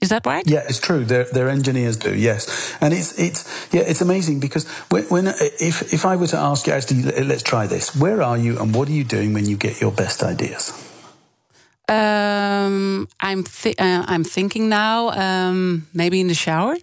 [0.02, 0.44] Is that right?
[0.46, 1.06] Yeah, it's true.
[1.06, 2.76] Their, their engineers do, yes.
[2.82, 5.28] And it's it's yeah, it's amazing because when, when
[5.62, 7.96] if if I were to ask you, actually, let's try this.
[7.96, 10.74] Where are you, and what are you doing when you get your best ideas?
[11.88, 15.10] Um, I'm th- uh, I'm thinking now.
[15.12, 16.76] Um, maybe in the shower.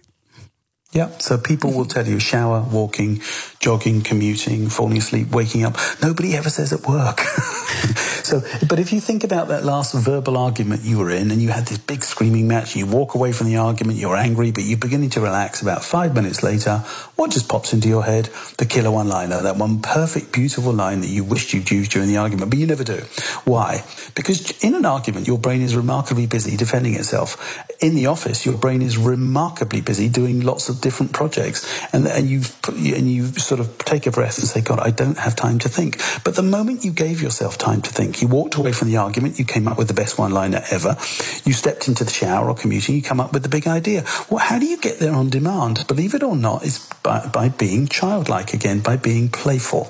[0.93, 3.21] Yeah, so people will tell you shower, walking,
[3.59, 5.77] jogging, commuting, falling asleep, waking up.
[6.03, 7.21] Nobody ever says at work.
[8.23, 11.47] so, but if you think about that last verbal argument you were in and you
[11.47, 14.77] had this big screaming match, you walk away from the argument, you're angry, but you're
[14.77, 15.61] beginning to relax.
[15.61, 16.79] About five minutes later,
[17.15, 18.25] what just pops into your head?
[18.57, 22.09] The killer one liner, that one perfect, beautiful line that you wished you'd used during
[22.09, 22.97] the argument, but you never do.
[23.45, 23.85] Why?
[24.13, 27.37] Because in an argument, your brain is remarkably busy defending itself.
[27.81, 32.29] In the office, your brain is remarkably busy doing lots of different projects, and and
[32.29, 35.57] you and you sort of take a breath and say, "God, I don't have time
[35.59, 38.89] to think." But the moment you gave yourself time to think, you walked away from
[38.89, 40.95] the argument, you came up with the best one-liner ever.
[41.43, 44.05] You stepped into the shower or commuting, you come up with the big idea.
[44.29, 45.87] Well, how do you get there on demand?
[45.87, 49.89] Believe it or not, it's by, by being childlike again, by being playful.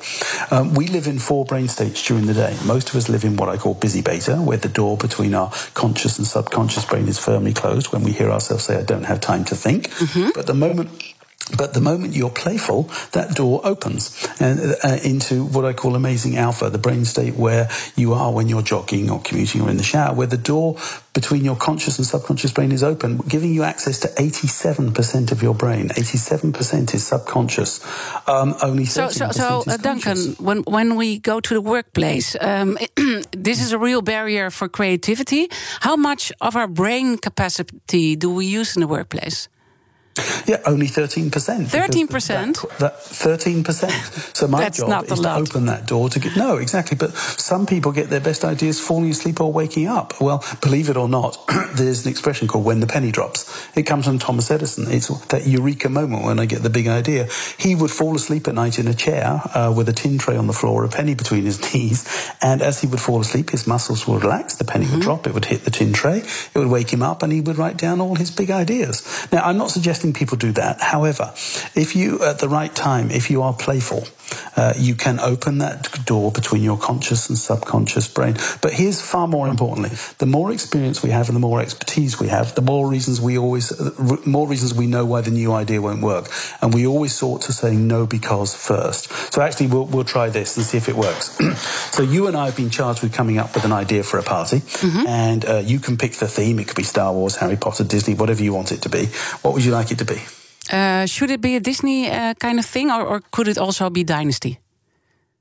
[0.50, 2.56] Um, we live in four brain states during the day.
[2.64, 5.52] Most of us live in what I call busy beta, where the door between our
[5.74, 9.20] conscious and subconscious brain is firmly closed when we hear ourselves say, I don't have
[9.20, 9.90] time to think.
[9.90, 10.30] Mm-hmm.
[10.36, 11.11] But the moment
[11.58, 16.38] but the moment you're playful, that door opens and, uh, into what I call amazing
[16.38, 19.84] alpha, the brain state where you are when you're jogging or commuting or in the
[19.84, 20.78] shower, where the door
[21.14, 25.54] between your conscious and subconscious brain is open, giving you access to 87% of your
[25.54, 25.90] brain.
[25.90, 27.84] 87% is subconscious.
[28.28, 32.78] Um, only so, so, so uh, Duncan, when when we go to the workplace, um,
[33.32, 35.50] this is a real barrier for creativity.
[35.82, 39.50] How much of our brain capacity do we use in the workplace?
[40.46, 41.32] Yeah, only 13%.
[41.32, 42.78] 13%?
[42.80, 44.36] That, 13%.
[44.36, 46.36] So my job is to open that door to get.
[46.36, 46.98] No, exactly.
[46.98, 50.20] But some people get their best ideas falling asleep or waking up.
[50.20, 51.38] Well, believe it or not,
[51.76, 53.70] there's an expression called when the penny drops.
[53.78, 54.92] It comes from Thomas Edison.
[54.92, 57.30] It's that eureka moment when I get the big idea.
[57.58, 60.48] He would fall asleep at night in a chair uh, with a tin tray on
[60.48, 62.34] the floor, a penny between his knees.
[62.42, 64.96] And as he would fall asleep, his muscles would relax, the penny mm-hmm.
[64.96, 67.40] would drop, it would hit the tin tray, it would wake him up, and he
[67.40, 69.28] would write down all his big ideas.
[69.32, 70.82] Now, I'm not suggesting suggesting people do that.
[70.82, 71.32] However,
[71.76, 74.04] if you, at the right time, if you are playful,
[74.56, 78.36] uh, you can open that door between your conscious and subconscious brain.
[78.62, 82.28] But here's far more importantly: the more experience we have and the more expertise we
[82.28, 85.82] have, the more reasons we always, uh, more reasons we know why the new idea
[85.82, 86.30] won't work,
[86.62, 89.12] and we always sort to say no because first.
[89.34, 91.38] So actually, we'll, we'll try this and see if it works.
[91.96, 94.24] so you and I have been charged with coming up with an idea for a
[94.24, 95.08] party, mm-hmm.
[95.08, 96.60] and uh, you can pick the theme.
[96.60, 99.08] It could be Star Wars, Harry Potter, Disney, whatever you want it to be.
[99.42, 100.22] What would you like it to be?
[100.72, 103.90] Uh, should it be a Disney uh, kind of thing, or, or, could it also
[103.90, 104.60] be Dynasty?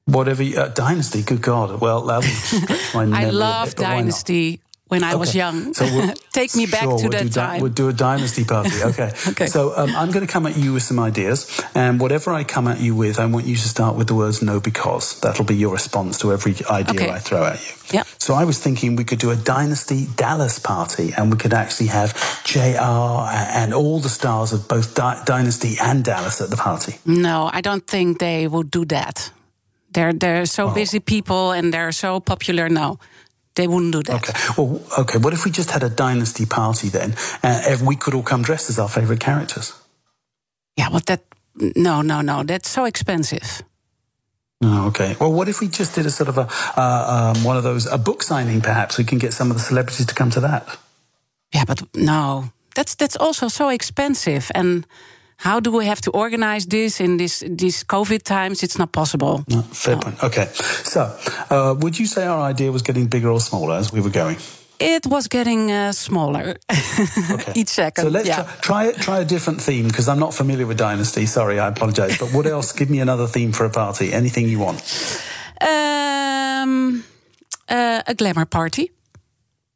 [0.07, 1.23] Whatever, you, uh, Dynasty.
[1.23, 1.81] Good God!
[1.81, 2.11] Well,
[3.15, 4.61] I love bit, Dynasty.
[4.91, 5.73] When I was young.
[5.75, 7.61] So we'll- Take me back Sure, to we'll that di- time.
[7.61, 8.71] we'll do a dynasty party.
[8.91, 9.11] Okay.
[9.33, 9.47] Okay.
[9.47, 11.39] So um, I'm going to come at you with some ideas,
[11.75, 14.41] and whatever I come at you with, I want you to start with the words
[14.43, 17.11] "no" because that'll be your response to every idea Okay.
[17.11, 17.75] I throw at you.
[17.97, 18.05] Yeah.
[18.19, 21.89] So I was thinking we could do a dynasty Dallas party, and we could actually
[21.89, 22.11] have
[22.45, 22.79] Jr.
[23.61, 26.95] and all the stars of both Di- Dynasty and Dallas at the party.
[27.05, 29.33] No, I don't think they would do that.
[29.93, 30.75] They're they're so Oh.
[30.75, 32.69] busy people and they're so popular.
[32.69, 32.99] No,
[33.55, 34.29] they wouldn't do that.
[34.29, 34.33] Okay.
[34.57, 35.19] Well, okay.
[35.19, 37.15] What if we just had a dynasty party then?
[37.43, 39.75] Uh, we could all come dressed as our favorite characters.
[40.77, 41.23] Yeah, but that
[41.77, 42.43] no, no, no.
[42.43, 43.63] That's so expensive.
[44.63, 45.17] Oh, okay.
[45.19, 47.87] Well, what if we just did a sort of a uh, um, one of those
[47.87, 48.61] a book signing?
[48.61, 50.79] Perhaps we can get some of the celebrities to come to that.
[51.55, 54.51] Yeah, but no, that's that's also so expensive.
[54.55, 54.87] And
[55.41, 58.63] how do we have to organize this in this these COVID times?
[58.63, 59.43] It's not possible.
[59.49, 60.23] No, fair point.
[60.23, 60.49] Okay.
[60.85, 61.01] So,
[61.51, 64.37] uh, would you say our idea was getting bigger or smaller as we were going?
[64.79, 66.57] It was getting uh, smaller
[67.31, 67.53] Okay.
[67.61, 68.05] each second.
[68.05, 68.45] So let's yeah.
[68.45, 68.97] try, try it.
[68.97, 71.27] Try a different theme because I'm not familiar with Dynasty.
[71.27, 72.19] Sorry, I apologise.
[72.19, 72.73] But what else?
[72.73, 74.13] Give me another theme for a party.
[74.13, 74.83] Anything you want.
[75.61, 77.05] Um,
[77.69, 78.91] uh, a glamour party.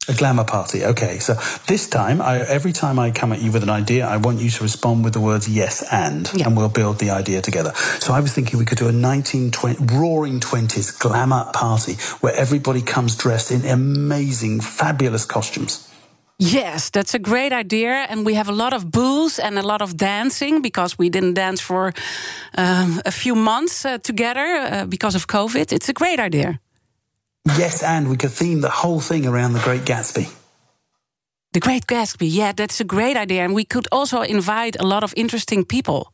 [0.07, 0.85] A glamour party.
[0.85, 1.19] Okay.
[1.19, 1.35] So
[1.67, 4.51] this time, I, every time I come at you with an idea, I want you
[4.51, 6.47] to respond with the words yes and, Yeah.
[6.47, 7.73] and we'll build the idea together.
[8.01, 12.83] So I was thinking we could do a 1920 roaring 20s glamour party where everybody
[12.83, 15.88] comes dressed in amazing, fabulous costumes.
[16.38, 18.07] Yes, that's a great idea.
[18.11, 21.35] And we have a lot of booze and a lot of dancing because we didn't
[21.35, 21.93] dance for
[22.59, 25.73] um, a few months uh, together uh, because of COVID.
[25.73, 26.61] It's a great idea.
[27.45, 30.33] Yes, and we could theme the whole thing around the Great Gatsby.
[31.53, 33.45] The Great Gatsby, yeah, that's a great idea.
[33.45, 36.13] And we could also invite a lot of interesting people.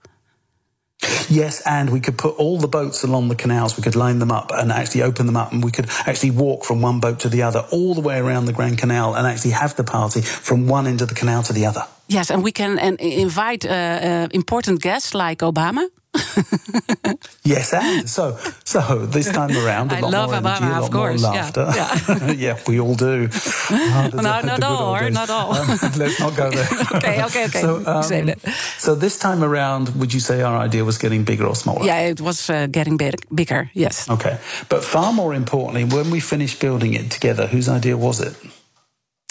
[1.30, 3.76] Yes, and we could put all the boats along the canals.
[3.76, 6.64] We could line them up and actually open them up, and we could actually walk
[6.64, 9.52] from one boat to the other all the way around the Grand Canal and actually
[9.52, 11.86] have the party from one end of the canal to the other.
[12.08, 15.88] Yes, and we can and invite uh, uh, important guests like Obama.
[17.44, 20.82] Yes, and so so this time around, a I lot love more energy, a lot
[20.84, 22.34] of more course, yeah, laughter.
[22.36, 23.28] Yeah, we all do.
[23.70, 25.54] Oh, No, not good all, or not all.
[25.54, 26.68] Um, let's not go there.
[26.96, 27.60] Okay, okay, okay.
[27.60, 28.38] So, um, that.
[28.78, 31.84] so this time around, would you say our idea was getting bigger or smaller?
[31.84, 33.70] Yeah, it was uh, getting big, bigger.
[33.74, 34.08] Yes.
[34.08, 38.34] Okay, but far more importantly, when we finished building it together, whose idea was it?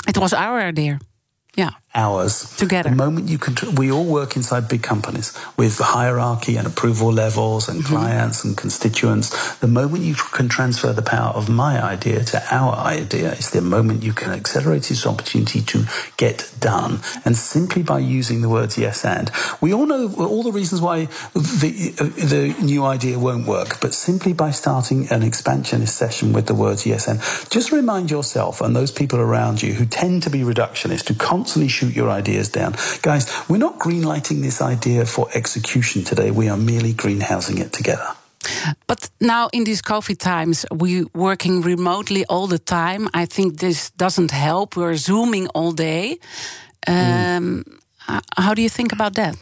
[0.08, 1.00] It was our idea.
[1.56, 1.72] Yeah.
[1.95, 2.56] Ours.
[2.56, 2.91] Together.
[2.91, 7.67] The moment you can, we all work inside big companies with hierarchy and approval levels
[7.67, 7.95] and Mm-hmm.
[7.95, 9.56] clients and constituents.
[9.58, 13.62] The moment you can transfer the power of my idea to our idea is the
[13.62, 15.86] moment you can accelerate this opportunity to
[16.17, 16.99] get done.
[17.25, 21.06] And simply by using the words yes and, we all know all the reasons why
[21.34, 26.54] the, the new idea won't work, but simply by starting an expansionist session with the
[26.54, 30.39] words yes and, just remind yourself and those people around you who tend to be
[30.41, 32.74] reductionist, who constantly shoot your ideas down.
[33.02, 36.32] Guys, we're not greenlighting this idea for execution today.
[36.32, 38.08] We are merely greenhousing it together.
[38.88, 43.08] But now in these COVID times, we working remotely all the time.
[43.13, 44.76] I think this doesn't help.
[44.76, 46.18] We're zooming all day.
[46.88, 47.63] Um,
[48.10, 49.36] h- How do you think about that?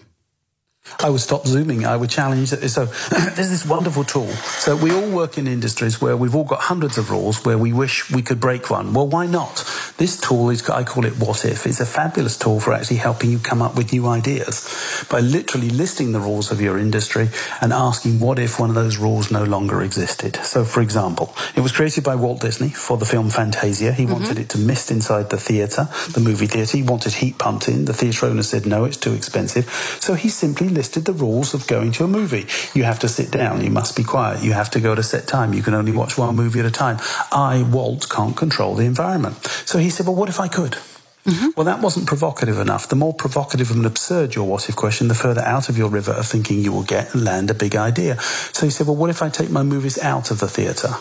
[1.00, 1.86] I would stop zooming.
[1.86, 2.68] I would challenge it.
[2.70, 2.86] So
[3.36, 4.28] there's this wonderful tool.
[4.28, 7.74] So we all work in industries where we've all got hundreds of rules where we
[7.74, 8.94] wish we could break one.
[8.94, 9.64] Well, why not?
[9.98, 11.66] This tool is, I call it What If.
[11.66, 15.70] It's a fabulous tool for actually helping you come up with new ideas by literally
[15.70, 17.30] listing the rules of your industry
[17.62, 20.36] and asking what if one of those rules no longer existed.
[20.38, 23.92] So for example, it was created by Walt Disney for the film Fantasia.
[23.92, 24.14] He mm-hmm.
[24.14, 26.78] wanted it to mist inside the theatre, the movie theatre.
[26.78, 27.86] He wanted heat pumped in.
[27.86, 29.70] The theatre owner said, no, it's too expensive.
[30.00, 32.46] So he simply listed the rules of going to a movie.
[32.74, 33.64] You have to sit down.
[33.64, 34.44] You must be quiet.
[34.44, 35.54] You have to go at a set time.
[35.54, 36.98] You can only watch one movie at a time.
[37.32, 39.44] I, Walt, can't control the environment.
[39.66, 40.78] So he said, well, what if I could?
[41.26, 41.50] Mm-hmm.
[41.58, 42.88] Well, that wasn't provocative enough.
[42.88, 46.14] The more provocative and absurd your what if question, the further out of your river
[46.14, 48.18] of thinking you will get and land a big idea.
[48.54, 50.94] So he said, well, what if I take my movies out of the theatre?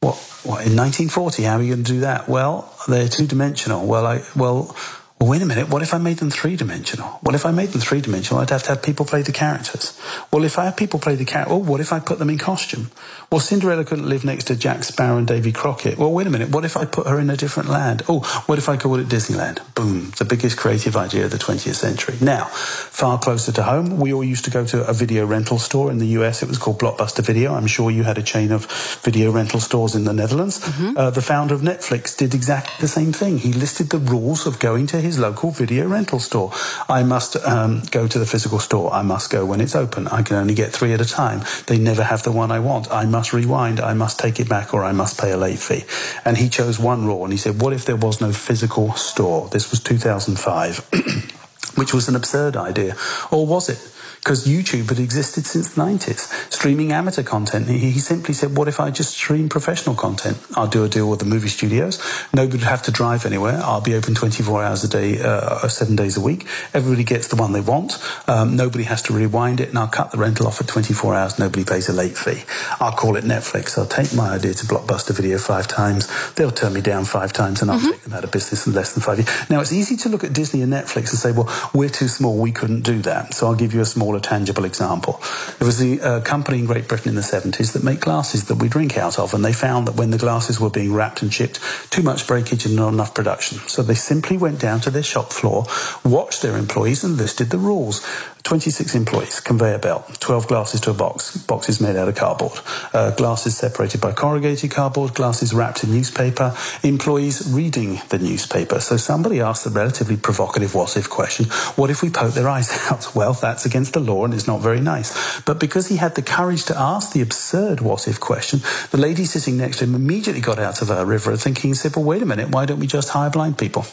[0.00, 2.26] What, what, in 1940, how are you going to do that?
[2.26, 3.86] Well, they're two dimensional.
[3.86, 4.74] Well, I, well,
[5.20, 5.68] well, wait a minute.
[5.68, 7.18] What if I made them three dimensional?
[7.20, 10.00] What if I made them three dimensional, I'd have to have people play the characters.
[10.32, 12.38] Well, if I have people play the character, well, what if I put them in
[12.38, 12.90] costume?
[13.30, 15.98] Well, Cinderella couldn't live next to Jack Sparrow and Davy Crockett.
[15.98, 16.48] Well, wait a minute.
[16.48, 18.02] What if I put her in a different land?
[18.08, 19.60] Oh, what if I call it Disneyland?
[19.74, 20.12] Boom.
[20.16, 22.16] The biggest creative idea of the 20th century.
[22.22, 25.90] Now, far closer to home, we all used to go to a video rental store
[25.90, 26.42] in the US.
[26.42, 27.54] It was called Blockbuster Video.
[27.54, 28.64] I'm sure you had a chain of
[29.02, 30.60] video rental stores in the Netherlands.
[30.96, 33.36] Uh, the founder of Netflix did exactly the same thing.
[33.36, 36.52] He listed the rules of going to his his local video rental store.
[36.88, 38.92] I must um, go to the physical store.
[38.92, 40.06] I must go when it's open.
[40.06, 41.40] I can only get three at a time.
[41.66, 42.92] They never have the one I want.
[42.92, 43.80] I must rewind.
[43.80, 45.84] I must take it back or I must pay a late fee.
[46.24, 49.48] And he chose one rule and he said, what if there was no physical store?
[49.48, 50.88] This was 2005.
[51.74, 52.96] which was an absurd idea.
[53.30, 53.80] Or was it?
[54.22, 56.52] Because YouTube had existed since the 90s.
[56.52, 60.38] Streaming amateur content, he, simply said, What if I just stream professional content?
[60.56, 61.98] I'll do a deal with the movie studios.
[62.34, 63.58] Nobody would have to drive anywhere.
[63.62, 66.46] I'll be open 24 hours a day, uh, seven days a week.
[66.74, 67.98] Everybody gets the one they want.
[68.28, 71.38] Um, nobody has to rewind it, and I'll cut the rental off at 24 hours.
[71.38, 72.44] Nobody pays a late fee.
[72.78, 73.78] I'll call it Netflix.
[73.78, 76.08] I'll take my idea to Blockbuster Video five times.
[76.34, 77.90] They'll turn me down five times, and I'll mm-hmm.
[77.90, 79.50] take them out of business in less than five years.
[79.50, 82.36] Now, it's easy to look at Disney and Netflix and say, Well, we're too small.
[82.36, 83.32] We couldn't do that.
[83.32, 85.20] So I'll give you a small a tangible example.
[85.58, 88.56] There was a uh, company in Great Britain in the 70s that made glasses that
[88.56, 91.32] we drink out of, and they found that when the glasses were being wrapped and
[91.32, 93.58] shipped, too much breakage and not enough production.
[93.68, 95.66] So they simply went down to their shop floor,
[96.04, 98.04] watched their employees, and listed the rules.
[98.42, 102.58] 26 employees, conveyor belt, 12 glasses to a box, boxes made out of cardboard,
[102.94, 108.80] uh, glasses separated by corrugated cardboard, glasses wrapped in newspaper, employees reading the newspaper.
[108.80, 112.70] So somebody asked the relatively provocative what if question, what if we poke their eyes
[112.90, 113.14] out?
[113.14, 115.40] Well, that's against the law and it's not very nice.
[115.42, 118.60] But because he had the courage to ask the absurd what if question,
[118.90, 122.04] the lady sitting next to him immediately got out of her river thinking, said, well,
[122.04, 123.84] wait a minute, why don't we just hire blind people?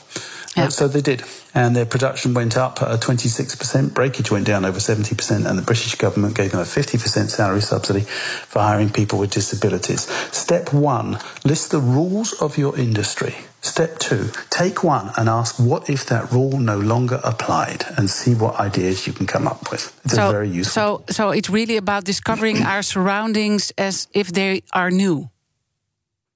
[0.57, 1.23] Uh, so they did.
[1.53, 5.95] And their production went up uh, 26%, breakage went down over 70%, and the British
[5.95, 10.01] government gave them a 50% salary subsidy for hiring people with disabilities.
[10.31, 13.35] Step one, list the rules of your industry.
[13.61, 18.33] Step two, take one and ask what if that rule no longer applied and see
[18.33, 19.99] what ideas you can come up with.
[20.05, 21.03] It's so, very useful.
[21.07, 25.29] So, so it's really about discovering our surroundings as if they are new.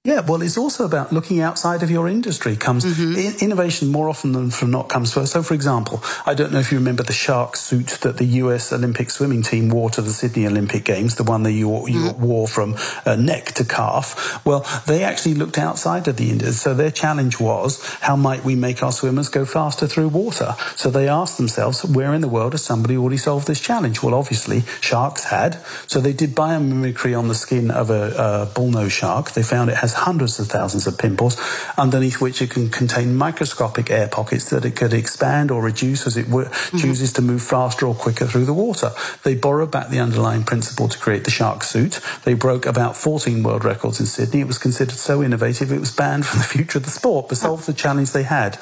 [0.04, 2.56] Yeah, well, it's also about looking outside of your industry.
[2.56, 3.45] Comes mm-hmm.
[3.45, 5.32] innovation more often than from not comes first.
[5.32, 8.74] So, for example, I don't know if you remember the shark suit that the U.S.
[8.74, 12.20] Olympic swimming team wore to the Sydney Olympic Games, the one that you, mm-hmm.
[12.20, 14.43] wore from uh, neck to calf.
[14.43, 16.54] Well, they actually looked outside of the industry.
[16.54, 20.56] So their challenge was, how might we make our swimmers go faster through water?
[20.78, 24.02] So they asked themselves, where in the world has somebody already solved this challenge?
[24.02, 25.64] Well, obviously, sharks had.
[25.86, 29.34] So they did biomimicry on the skin of a, a bullnose shark.
[29.34, 31.37] They found it has has hundreds of thousands of pimples,
[31.77, 36.17] underneath which it can contain microscopic air pockets that it could expand or reduce as
[36.17, 36.77] it w- mm-hmm.
[36.77, 38.91] chooses to move faster or quicker through the water.
[39.23, 41.99] They borrowed back the underlying principle to create the shark suit.
[42.23, 44.41] They broke about 14 world records in Sydney.
[44.41, 47.37] It was considered so innovative it was banned from the future of the sport, but
[47.37, 48.57] solved the challenge they had.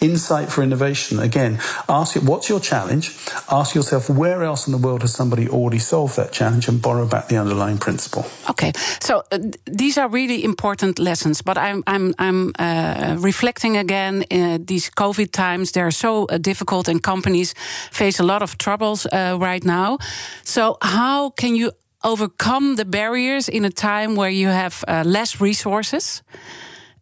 [0.00, 1.18] Insight for innovation.
[1.18, 3.16] Again, ask it, what's your challenge?
[3.50, 7.06] Ask yourself, where else in the world has somebody already solved that challenge and borrow
[7.06, 8.26] back the underlying principle?
[8.50, 11.42] Okay, so uh, these are really important important lessons.
[11.42, 14.24] But I'm I'm I'm uh, reflecting again.
[14.30, 17.54] Uh, these COVID times they are so uh, difficult, and companies
[17.90, 19.98] face a lot of troubles uh, right now.
[20.42, 21.70] So how can you
[22.02, 26.22] overcome the barriers in a time where you have uh, less resources,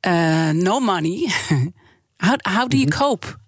[0.04, 1.26] uh, no money?
[2.20, 3.04] how how do you mm-hmm.
[3.04, 3.41] cope?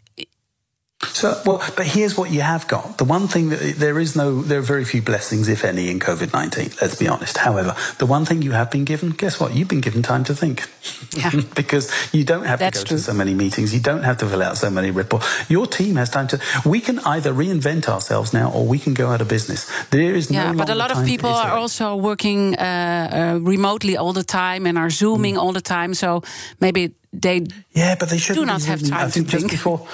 [1.12, 2.98] So, well, but here's what you have got.
[2.98, 6.00] The one thing that there is no, there are very few blessings, if any, in
[6.00, 7.38] COVID 19, let's be honest.
[7.38, 9.54] However, the one thing you have been given, guess what?
[9.54, 10.68] You've been given time to think.
[11.16, 11.30] Yeah.
[11.56, 12.96] because you don't have That's to go true.
[12.98, 13.72] to so many meetings.
[13.74, 15.26] You don't have to fill out so many reports.
[15.48, 19.08] Your team has time to, we can either reinvent ourselves now or we can go
[19.08, 19.70] out of business.
[19.90, 23.96] There is yeah, no but a lot of people are also working uh, uh, remotely
[23.96, 25.38] all the time and are Zooming mm.
[25.38, 25.94] all the time.
[25.94, 26.22] So
[26.60, 26.92] maybe
[27.22, 29.06] they yeah, but they should do not have time.
[29.06, 29.86] I think just before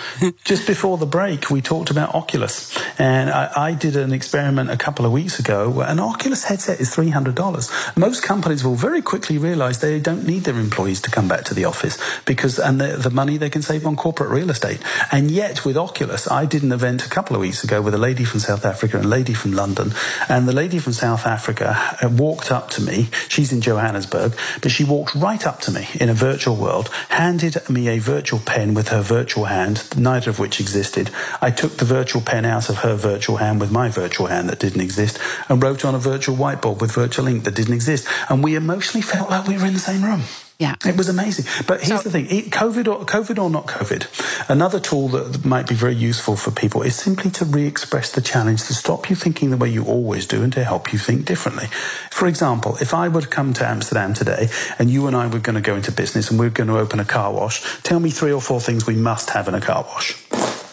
[0.44, 4.76] just before the break, we talked about Oculus, and I, I, did an experiment a
[4.76, 5.80] couple of weeks ago.
[5.80, 7.70] An Oculus headset is three hundred dollars.
[7.96, 11.54] Most companies will very quickly realise they don't need their employees to come back to
[11.54, 14.80] the office because and the, the money they can save on corporate real estate.
[15.12, 17.98] And yet, with Oculus, I did an event a couple of weeks ago with a
[17.98, 19.92] lady from South Africa and a lady from London,
[20.28, 23.08] and the lady from South Africa uh, walked up to me.
[23.28, 27.68] She's in Johannesburg, but she walked right up to me in a virtual world handed
[27.68, 31.10] me a virtual pen with her virtual hand, neither of which existed.
[31.40, 34.58] I took the virtual pen out of her virtual hand with my virtual hand that
[34.58, 38.06] didn't exist and wrote on a virtual whiteboard with virtual ink that didn't exist.
[38.28, 40.22] And we emotionally felt like we were in the same room.
[40.60, 41.46] Yeah, it was amazing.
[41.66, 45.66] But here's so, the thing: COVID or COVID or not COVID, another tool that might
[45.66, 49.48] be very useful for people is simply to re-express the challenge to stop you thinking
[49.48, 51.68] the way you always do and to help you think differently.
[52.10, 55.38] For example, if I were to come to Amsterdam today and you and I were
[55.38, 57.98] going to go into business and we are going to open a car wash, tell
[57.98, 60.14] me three or four things we must have in a car wash.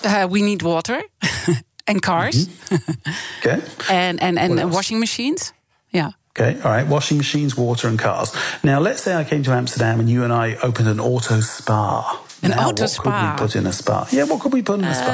[0.03, 1.01] Uh, we need water
[1.87, 2.49] and cars.
[2.49, 3.11] Mm-hmm.
[3.47, 3.61] okay.
[3.89, 5.53] and and and washing machines.
[5.91, 6.11] Yeah.
[6.39, 6.85] Okay, all right.
[6.85, 8.31] Washing machines, water, and cars.
[8.63, 12.23] Now, let's say I came to Amsterdam and you and I opened an auto spa.
[12.43, 13.01] An now, auto what spa.
[13.01, 14.07] could we put in a spa?
[14.11, 15.09] Yeah, what could we put in a spa?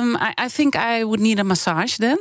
[0.00, 2.18] Um, I, I think I would need a massage then.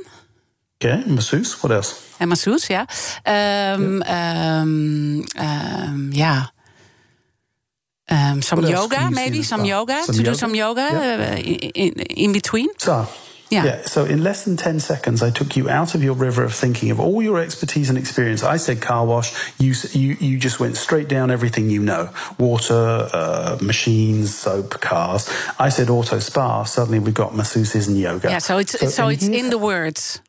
[0.78, 1.62] Okay, masseuse.
[1.64, 2.16] What else?
[2.22, 2.86] A masseuse, yeah.
[3.26, 6.46] Um, um, um, yeah.
[8.12, 11.34] Um, some What else can yoga, maybe some yoga Some to do some yoga Yeah.
[11.34, 11.94] uh, in, in,
[12.26, 12.70] in between.
[12.78, 13.08] So,
[13.50, 13.82] Yeah.
[13.84, 16.92] So in less than 10 seconds, I took you out of your river of thinking
[16.92, 18.44] of all your expertise and experience.
[18.44, 19.34] I said car wash.
[19.60, 22.10] You, you, you just went straight down everything you know.
[22.38, 25.32] Water, uh, machines, soap, cars.
[25.58, 26.64] I said auto spa.
[26.64, 28.30] Suddenly we've got masseuses and yoga.
[28.30, 30.22] Yeah, so it's so, and it's in the words.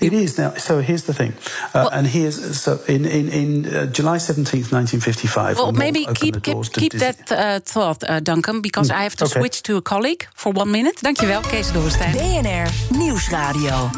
[0.00, 0.54] It is now.
[0.54, 1.32] So here's the thing.
[1.74, 5.56] Uh, and here's, so in, in, in uh, July 17th, 1955.
[5.56, 9.40] Well, maybe keep keep, keep that uh, thought, uh, Duncan, because I have to okay.
[9.40, 10.96] switch to a colleague for one minute.
[10.98, 12.14] Thank Dankjewel, Kees Dorrestein.
[12.14, 13.90] BNR Nieuwsradio.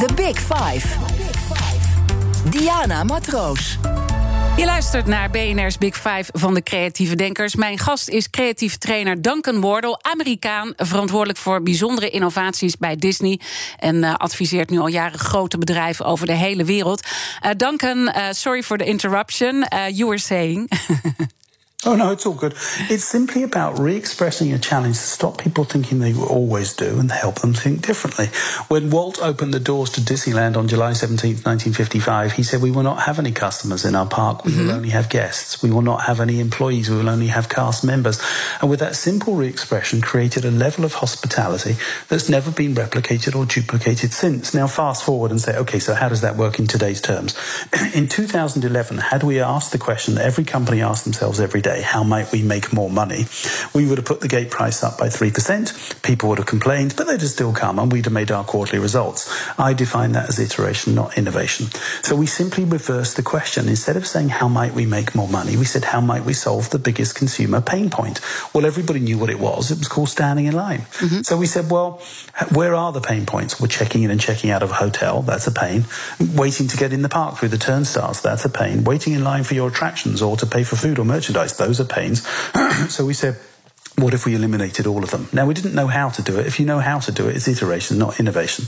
[0.00, 0.84] The Big Five.
[2.50, 3.95] Diana Matroos.
[4.56, 7.54] Je luistert naar BNR's Big Five van de creatieve denkers.
[7.54, 13.40] Mijn gast is creatief trainer Duncan Wardle, Amerikaan, verantwoordelijk voor bijzondere innovaties bij Disney
[13.78, 17.06] en eh, adviseert nu al jaren grote bedrijven over de hele wereld.
[17.40, 19.66] Eh, Duncan, eh, sorry for the interruption.
[19.92, 20.70] You were saying.
[21.84, 22.54] Oh, no, it's all good.
[22.88, 27.10] It's simply about re expressing a challenge to stop people thinking they always do and
[27.10, 28.26] help them think differently.
[28.68, 32.82] When Walt opened the doors to Disneyland on July 17th, 1955, he said, We will
[32.82, 34.46] not have any customers in our park.
[34.46, 34.70] We will mm-hmm.
[34.70, 35.62] only have guests.
[35.62, 36.88] We will not have any employees.
[36.88, 38.22] We will only have cast members.
[38.62, 41.76] And with that simple re expression, created a level of hospitality
[42.08, 44.54] that's never been replicated or duplicated since.
[44.54, 47.36] Now, fast forward and say, Okay, so how does that work in today's terms?
[47.94, 52.04] in 2011, had we asked the question that every company asks themselves every day, how
[52.04, 53.26] might we make more money?
[53.74, 56.02] We would have put the gate price up by 3%.
[56.02, 58.78] People would have complained, but they'd have still come and we'd have made our quarterly
[58.78, 59.26] results.
[59.58, 61.66] I define that as iteration, not innovation.
[62.02, 63.68] So we simply reversed the question.
[63.68, 65.56] Instead of saying, how might we make more money?
[65.56, 68.20] We said, how might we solve the biggest consumer pain point?
[68.54, 69.70] Well, everybody knew what it was.
[69.72, 70.82] It was called standing in line.
[71.02, 71.22] Mm-hmm.
[71.22, 72.00] So we said, well,
[72.54, 73.60] where are the pain points?
[73.60, 75.22] We're checking in and checking out of a hotel.
[75.22, 75.86] That's a pain.
[76.34, 78.22] Waiting to get in the park through the turnstiles.
[78.22, 78.84] That's a pain.
[78.84, 81.55] Waiting in line for your attractions or to pay for food or merchandise.
[81.56, 82.26] Those are pains.
[82.88, 83.38] so we said,
[83.96, 85.26] what if we eliminated all of them?
[85.32, 86.46] Now, we didn't know how to do it.
[86.46, 88.66] If you know how to do it, it's iteration, not innovation.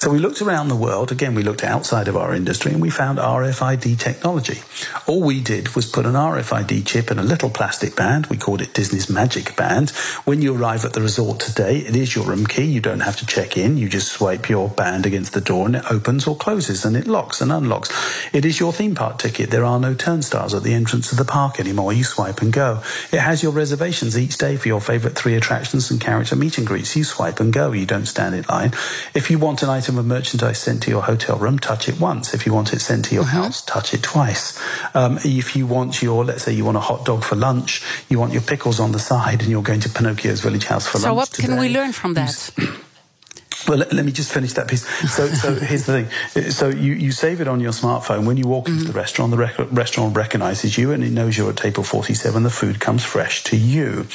[0.00, 1.12] So we looked around the world.
[1.12, 4.62] Again, we looked outside of our industry and we found RFID technology.
[5.06, 8.26] All we did was put an RFID chip in a little plastic band.
[8.26, 9.90] We called it Disney's Magic Band.
[10.24, 12.64] When you arrive at the resort today, it is your room key.
[12.64, 13.76] You don't have to check in.
[13.76, 17.06] You just swipe your band against the door and it opens or closes and it
[17.06, 17.90] locks and unlocks.
[18.32, 19.50] It is your theme park ticket.
[19.52, 21.92] There are no turnstiles at the entrance to the park anymore.
[21.92, 22.82] You swipe and go.
[23.12, 26.66] It has your reservations each day for your favorite three attractions and character meet and
[26.66, 26.96] greets.
[26.96, 27.72] You swipe and go.
[27.72, 28.70] You don't stand in line.
[29.12, 32.32] If you want an item of merchandise sent to your hotel room, touch it once.
[32.32, 34.58] If you want it sent to your house, touch it twice.
[34.94, 38.18] Um, if you want your, let's say you want a hot dog for lunch, you
[38.18, 41.12] want your pickles on the side and you're going to Pinocchio's Village House for so
[41.14, 42.50] lunch So, what can we learn from that?
[43.68, 44.86] well, let, let me just finish that piece.
[45.12, 46.50] So, so here's the thing.
[46.50, 48.26] So you, you save it on your smartphone.
[48.26, 48.98] When you walk into the mm-hmm.
[48.98, 52.42] restaurant, the rec- restaurant recognizes you and it knows you're at table 47.
[52.42, 54.06] The food comes fresh to you.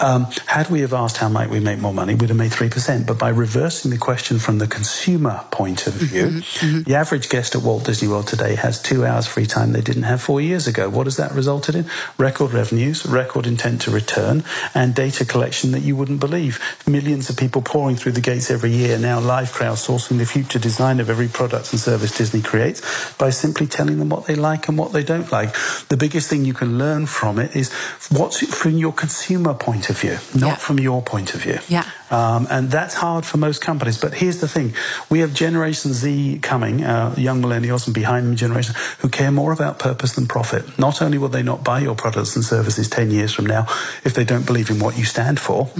[0.00, 3.06] Um, had we have asked how might we make more money, we'd have made 3%.
[3.06, 6.42] But by reversing the question from the consumer point of view,
[6.84, 10.04] the average guest at Walt Disney World today has two hours free time they didn't
[10.04, 10.88] have four years ago.
[10.88, 11.86] What has that resulted in?
[12.16, 16.60] Record revenues, record intent to return, and data collection that you wouldn't believe.
[16.86, 21.00] Millions of people pouring through the gates every year, now live crowdsourcing the future design
[21.00, 24.78] of every product and service Disney creates by simply telling them what they like and
[24.78, 25.54] what they don't like.
[25.88, 27.72] The biggest thing you can learn from it is
[28.10, 30.54] what's from your consumer point of view, not Yeah.
[30.56, 31.58] from your point of view.
[31.68, 31.84] Yeah.
[32.10, 33.98] Um, and that's hard for most companies.
[34.00, 34.74] But here's the thing
[35.10, 39.52] we have Generation Z coming, uh, young millennials and behind them generation, who care more
[39.52, 40.78] about purpose than profit.
[40.78, 43.66] Not only will they not buy your products and services 10 years from now
[44.04, 45.70] if they don't believe in what you stand for,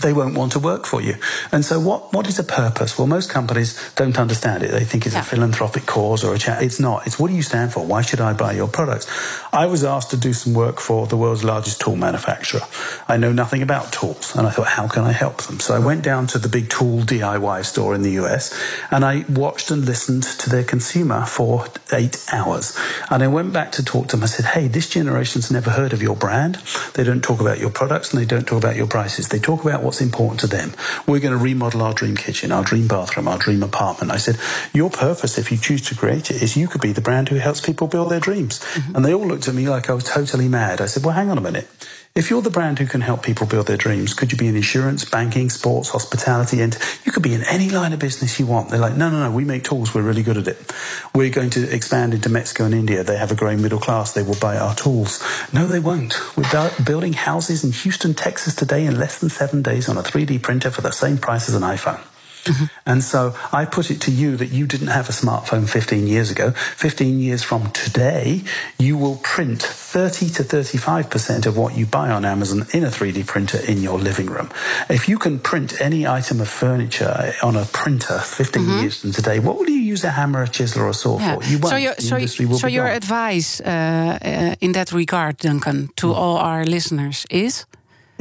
[0.00, 1.16] they won't want to work for you.
[1.50, 2.96] And so, what, what is a purpose?
[2.98, 4.70] Well, most companies don't understand it.
[4.70, 5.20] They think it's Yeah.
[5.22, 7.06] a philanthropic cause or a cha- It's not.
[7.06, 7.84] It's what do you stand for?
[7.84, 9.06] Why should I buy your products?
[9.52, 12.62] I was asked to do some work for the world's largest tool manufacturer.
[13.08, 15.58] I know nothing about tools, and I thought, how can I help them?
[15.60, 18.52] So I went down to the big tool DIY store in the US,
[18.90, 22.78] and I watched and listened to their consumer for eight hours.
[23.10, 24.24] And I went back to talk to them.
[24.24, 26.56] I said, hey, this generation's never heard of your brand.
[26.94, 29.28] They don't talk about your products, and they don't talk about your prices.
[29.28, 30.72] They talk about what's important to them.
[31.06, 34.12] We're going to remodel our dream kitchen, our dream bathroom, our dream apartment.
[34.12, 34.38] I said,
[34.72, 37.36] your purpose, if you choose to create it, is you could be the brand who
[37.36, 38.60] helps people build their dreams.
[38.60, 38.96] Mm-hmm.
[38.96, 40.80] And they all looked at me like I was totally mad.
[40.80, 41.68] I said, well, hang on a minute.
[42.14, 44.54] If you're the brand who can help people build their dreams, could you be in
[44.54, 48.68] insurance, banking, sports, hospitality, and you could be in any line of business you want?
[48.68, 49.94] They're like, no, no, no, we make tools.
[49.94, 50.72] We're really good at it.
[51.14, 53.02] We're going to expand into Mexico and India.
[53.02, 54.12] They have a growing middle class.
[54.12, 55.24] They will buy our tools.
[55.54, 56.20] No, they won't.
[56.36, 60.42] We're building houses in Houston, Texas today in less than seven days on a 3D
[60.42, 62.04] printer for the same price as an iPhone.
[62.44, 62.64] Mm-hmm.
[62.86, 66.30] And so I put it to you that you didn't have a smartphone 15 years
[66.30, 66.50] ago.
[66.50, 68.42] 15 years from today,
[68.78, 73.26] you will print 30 to 35% of what you buy on Amazon in a 3D
[73.26, 74.50] printer in your living room.
[74.88, 78.80] If you can print any item of furniture on a printer 15 mm-hmm.
[78.80, 81.34] years from today, what will you use a hammer, a chisel, or a saw yeah.
[81.34, 81.44] for?
[81.44, 81.70] You won't.
[81.70, 82.26] So, your, so,
[82.56, 86.14] so your advice uh, uh, in that regard, Duncan, to mm.
[86.14, 87.66] all our listeners is?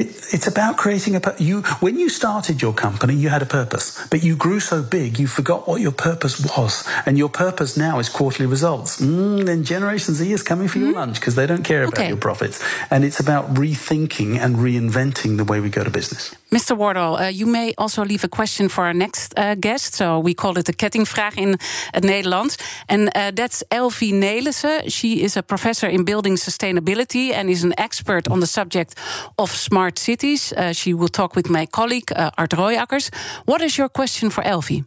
[0.02, 4.24] It's about creating a you when you started your company you had a purpose but
[4.24, 8.10] you grew so big you forgot what your purpose was and your purpose now is
[8.10, 10.84] quarterly results mm, then generation z is coming for mm.
[10.84, 12.08] your lunch because they don't care about okay.
[12.08, 16.76] your profits and it's about rethinking and reinventing the way we go to business Mr.
[16.76, 19.94] Wardle, uh, you may also leave a question for our next uh, guest.
[19.94, 21.58] So we call it the kettingvraag in
[21.92, 22.56] het Nederlands.
[22.86, 24.92] And uh, that's Elvie Nelissen.
[24.92, 29.00] She is a professor in building sustainability and is an expert on the subject
[29.36, 30.54] of smart cities.
[30.72, 33.10] She will talk with my colleague, Art Royakkers.
[33.46, 34.84] What is your question for Elvie?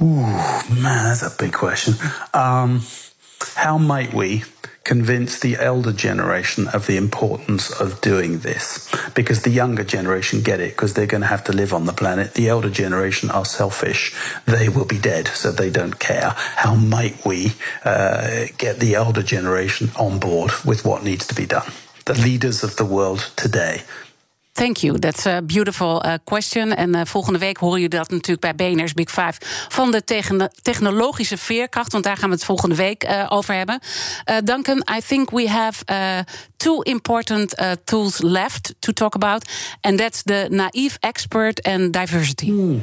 [0.00, 0.06] Ooh,
[0.70, 1.94] man, that's a big question.
[2.32, 2.80] Um,
[3.56, 4.42] how might we
[4.86, 10.60] convince the elder generation of the importance of doing this because the younger generation get
[10.60, 12.34] it because they're going to have to live on the planet.
[12.34, 14.14] The elder generation are selfish.
[14.44, 16.34] They will be dead, so they don't care.
[16.36, 21.46] How might we uh, get the elder generation on board with what needs to be
[21.46, 21.72] done?
[22.04, 23.82] The leaders of the world today
[24.56, 24.98] Thank you.
[24.98, 26.76] That's a beautiful uh, question.
[26.76, 29.34] En uh, volgende week horen jullie dat natuurlijk bij BNR's Big Five
[29.68, 30.04] van de
[30.62, 31.92] technologische veerkracht.
[31.92, 33.80] Want daar gaan we het volgende week uh, over hebben.
[34.44, 35.84] Duncan, I think we have
[36.56, 37.54] two important
[37.84, 39.50] tools left to talk about.
[39.80, 42.50] And that's the naive expert and diversity.
[42.50, 42.82] Mm.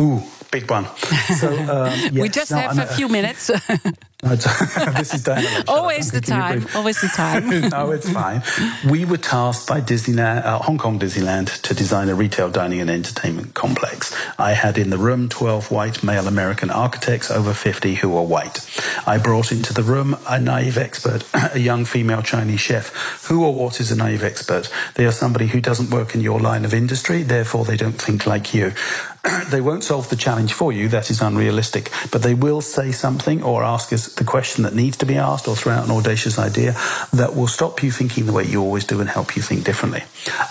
[0.00, 0.86] Ooh, big one.
[1.38, 2.10] So, um, yes.
[2.10, 3.50] we just no, have a few minutes.
[4.32, 5.68] this is dynamic.
[5.68, 6.64] Always the time.
[6.76, 7.68] Always the time.
[7.70, 8.40] no, it's fine.
[8.88, 12.88] We were tasked by Disneyland, uh, Hong Kong Disneyland, to design a retail dining and
[12.88, 14.14] entertainment complex.
[14.38, 18.64] I had in the room 12 white male American architects, over 50 who were white.
[19.08, 23.26] I brought into the room a naive expert, a young female Chinese chef.
[23.26, 24.70] Who or what is a naive expert?
[24.94, 28.24] They are somebody who doesn't work in your line of industry, therefore they don't think
[28.24, 28.72] like you.
[29.50, 33.42] they won't solve the challenge for you, that is unrealistic, but they will say something
[33.42, 36.38] or ask us the question that needs to be asked or throw out an audacious
[36.38, 36.76] idea
[37.12, 40.02] that will stop you thinking the way you always do and help you think differently.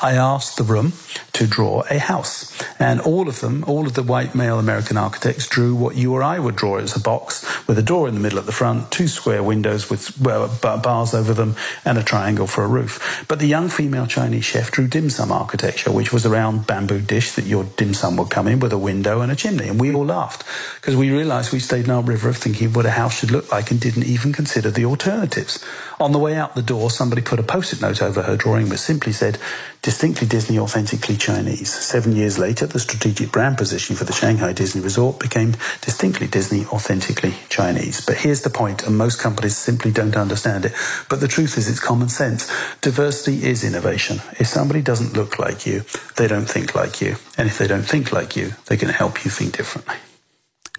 [0.01, 0.93] I asked the room
[1.33, 5.47] to draw a house, and all of them, all of the white male American architects,
[5.47, 8.19] drew what you or I would draw as a box with a door in the
[8.19, 11.55] middle at the front, two square windows with well, bars over them,
[11.85, 13.25] and a triangle for a roof.
[13.27, 17.01] But the young female Chinese chef drew dim sum architecture, which was a round bamboo
[17.01, 19.67] dish that your dim sum would come in with a window and a chimney.
[19.67, 20.43] And we all laughed
[20.75, 23.50] because we realized we stayed in our river of thinking what a house should look
[23.51, 25.63] like and didn't even consider the alternatives.
[25.99, 28.69] On the way out the door, somebody put a post it note over her drawing
[28.69, 29.37] which simply said,
[29.81, 31.73] distinctly Disney, authentically Chinese.
[31.73, 36.65] Seven years later, the strategic brand position for the Shanghai Disney Resort became distinctly Disney,
[36.65, 38.05] authentically Chinese.
[38.05, 40.73] But here's the point, and most companies simply don't understand it.
[41.09, 42.51] But the truth is, it's common sense.
[42.81, 44.21] Diversity is innovation.
[44.39, 45.83] If somebody doesn't look like you,
[46.17, 47.15] they don't think like you.
[47.37, 49.95] And if they don't think like you, they can help you think differently.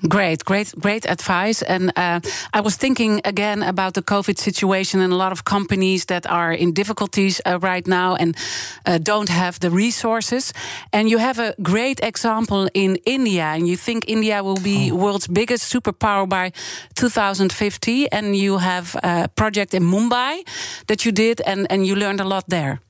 [0.09, 1.63] Great, great, great advice.
[1.63, 2.21] And uh,
[2.53, 6.53] I was thinking again about the COVID situation and a lot of companies that are
[6.53, 8.37] in difficulties uh, right now and
[8.85, 10.53] uh, don't have the resources.
[10.93, 14.97] And you have a great example in India, and you think India will be oh.
[14.97, 16.53] world's biggest superpower by
[16.95, 18.11] 2050.
[18.11, 20.43] And you have a project in Mumbai
[20.89, 22.81] that you did, and, and you learned a lot there.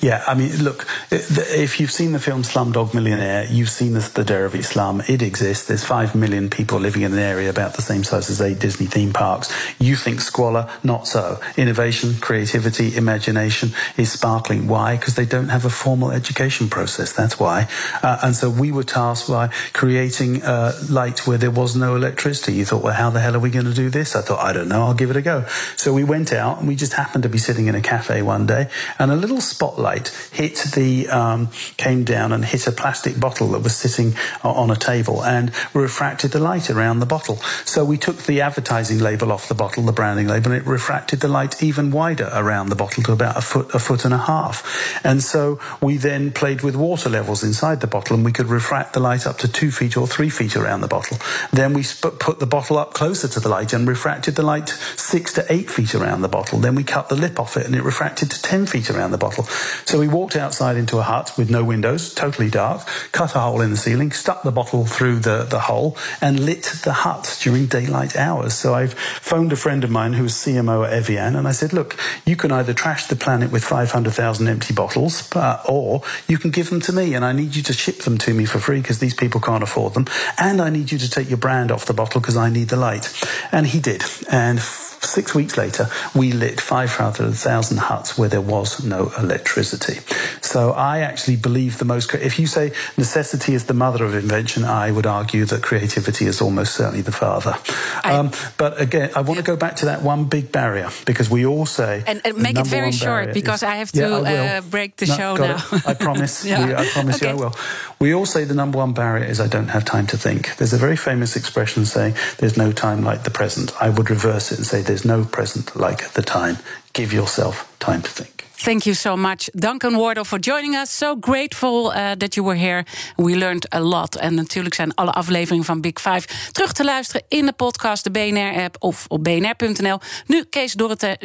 [0.00, 4.24] Yeah, I mean, look, if you've seen the film Slumdog Millionaire, you've seen the, the
[4.24, 5.00] Dharavi slum.
[5.08, 5.68] It exists.
[5.68, 8.86] There's five million people living in an area about the same size as eight Disney
[8.86, 9.54] theme parks.
[9.78, 10.68] You think squalor?
[10.82, 11.40] Not so.
[11.56, 14.66] Innovation, creativity, imagination is sparkling.
[14.66, 14.96] Why?
[14.96, 17.12] Because they don't have a formal education process.
[17.12, 17.68] That's why.
[18.02, 22.54] Uh, and so we were tasked by creating uh, light where there was no electricity.
[22.54, 24.16] You thought, well, how the hell are we going to do this?
[24.16, 24.82] I thought, I don't know.
[24.82, 25.46] I'll give it a go.
[25.76, 28.46] So we went out and we just happened to be sitting in a cafe one
[28.46, 33.48] day and a little spotlight hit the um, came down and hit a plastic bottle
[33.52, 37.36] that was sitting on a table and refracted the light around the bottle.
[37.64, 41.20] So we took the advertising label off the bottle, the branding label, and it refracted
[41.20, 44.18] the light even wider around the bottle to about a foot, a foot and a
[44.18, 44.56] half.
[45.04, 48.92] And so we then played with water levels inside the bottle, and we could refract
[48.94, 51.18] the light up to two feet or three feet around the bottle.
[51.52, 55.32] Then we put the bottle up closer to the light and refracted the light six
[55.34, 56.58] to eight feet around the bottle.
[56.58, 59.18] Then we cut the lip off it, and it refracted to ten feet around the
[59.18, 59.41] bottle.
[59.84, 63.60] So we walked outside into a hut with no windows, totally dark, cut a hole
[63.60, 67.66] in the ceiling, stuck the bottle through the, the hole, and lit the hut during
[67.66, 68.54] daylight hours.
[68.54, 71.72] So I've phoned a friend of mine who was CMO at Evian, and I said,
[71.72, 76.50] look, you can either trash the planet with 500,000 empty bottles, uh, or you can
[76.50, 78.80] give them to me, and I need you to ship them to me for free
[78.80, 80.06] because these people can't afford them,
[80.38, 82.76] and I need you to take your brand off the bottle because I need the
[82.76, 83.12] light.
[83.50, 84.04] And he did.
[84.30, 84.60] And
[85.04, 90.00] six weeks later, we lit 500,000 huts where there was no electricity.
[90.40, 94.64] So I actually believe the most, if you say necessity is the mother of invention,
[94.64, 97.56] I would argue that creativity is almost certainly the father.
[98.04, 101.30] I, um, but again, I want to go back to that one big barrier because
[101.30, 102.02] we all say.
[102.06, 104.96] And, and make it very short because is, I have to yeah, I uh, break
[104.96, 105.64] the no, show now.
[105.86, 106.44] I promise.
[106.52, 106.66] yeah.
[106.66, 107.32] we, I promise okay.
[107.32, 107.54] you I will.
[107.98, 110.56] We all say the number one barrier is I don't have time to think.
[110.56, 113.72] There's a very famous expression saying there's no time like the present.
[113.80, 116.56] I would reverse it and say there's no present like the time.
[116.92, 118.44] Give yourself time to think.
[118.54, 120.96] Thank you so much, Duncan Wardle, for joining us.
[120.96, 122.84] So grateful uh, that you were here.
[123.16, 124.16] We learned a lot.
[124.16, 128.10] En natuurlijk zijn alle afleveringen van Big Five terug te luisteren in de podcast, de
[128.10, 129.98] BNR-app of op bnr.nl.
[130.26, 130.74] Nu Kees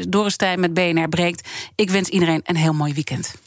[0.07, 1.47] Dorrestein met BNR breekt.
[1.75, 3.46] Ik wens iedereen een heel mooi weekend.